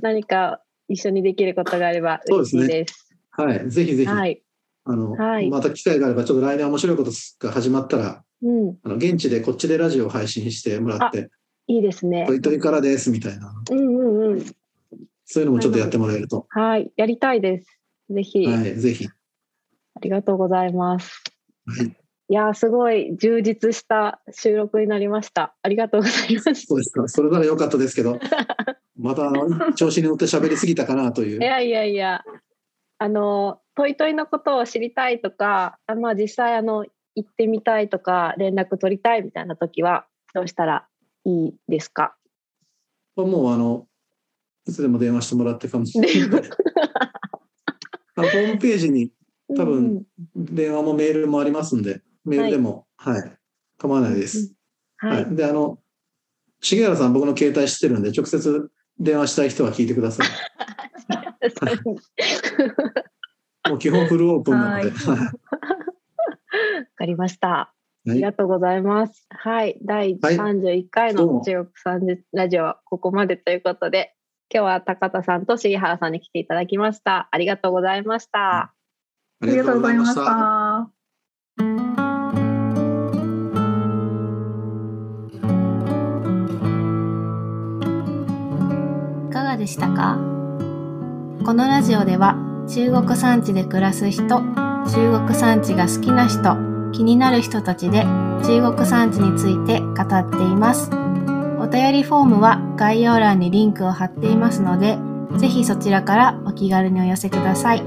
[0.00, 3.14] 何か一緒にできることがあれば嬉しいです。
[3.30, 4.42] はい、ぜひぜひ、はい。
[4.84, 7.10] あのはいまた機会があれば、ちょっと来年面白いこと
[7.40, 11.30] が始まったら、うん、あの現地でこっちでラジオを配信してもらって、
[11.66, 12.34] いいですねト。
[12.34, 14.44] イトイからですみたいな、うんうんうん。
[15.26, 17.78] そういうのもちょっとやってもらえると、はい、やりたいです。
[18.10, 19.06] ぜひ、はい、ぜひ。
[19.06, 19.10] あ
[20.00, 21.22] りがとうございます。
[21.66, 21.92] はい、い
[22.34, 25.54] やー、すごい充実した収録になりました。
[25.62, 26.66] ありがとうございます。
[26.66, 27.06] そうですか。
[27.08, 28.18] それなら良かったですけど、
[28.98, 31.44] またあの調子に乗って喋りすぎたかなというい。
[31.44, 32.22] やいやいや、
[32.98, 36.84] あの、トイトイのことを知りたいとか、あまあ実際あの、
[37.14, 40.86] 行ってみたいとか、連絡取りたいみたいな時は、どうしたら
[41.24, 42.16] いいですか？
[43.16, 43.86] もうあの、
[44.66, 46.42] いつでも電話してもらってかもしれない。
[48.16, 49.12] あのホームページに
[49.56, 53.38] 多分電話もメールもありますんで、メールでも、はい、
[53.78, 54.52] 構わないです。
[54.96, 55.36] ははいい。。
[55.36, 55.78] で、あの、
[56.60, 60.28] 重原さん僕の携帯知ってるんで、直接電話したい人は聞いてください。
[63.68, 64.90] もう基本フルオープンなので。
[64.90, 64.94] わ
[66.96, 67.74] かりました。
[68.08, 69.26] あいりがとうございます。
[69.30, 69.78] はい。
[69.82, 74.14] 第はい31回の中国三十ラジオはここまでということで、
[74.52, 77.28] 今日は高田さんと重原さんに来ていただきました。
[77.30, 78.74] ありがとうございました。
[79.40, 80.90] ありがとうございました
[89.58, 90.16] でしたか？
[91.44, 92.36] このラジオでは
[92.68, 96.56] 中国産地で暮らす人、中国産地が好きな人、
[96.92, 98.04] 気になる人たちで
[98.44, 100.90] 中国産地について語っています。
[101.60, 104.98] お便りフォームは概要欄にリンクを貼っていますので、
[105.36, 107.82] ぜひそちらからお気軽にお寄せください。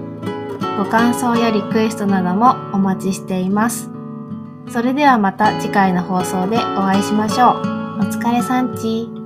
[0.77, 3.89] ご感想やリクエストなどもお待ちしています。
[4.69, 7.59] それではまた次回の放送でお会いしましょう。
[7.99, 9.20] お疲れさんち。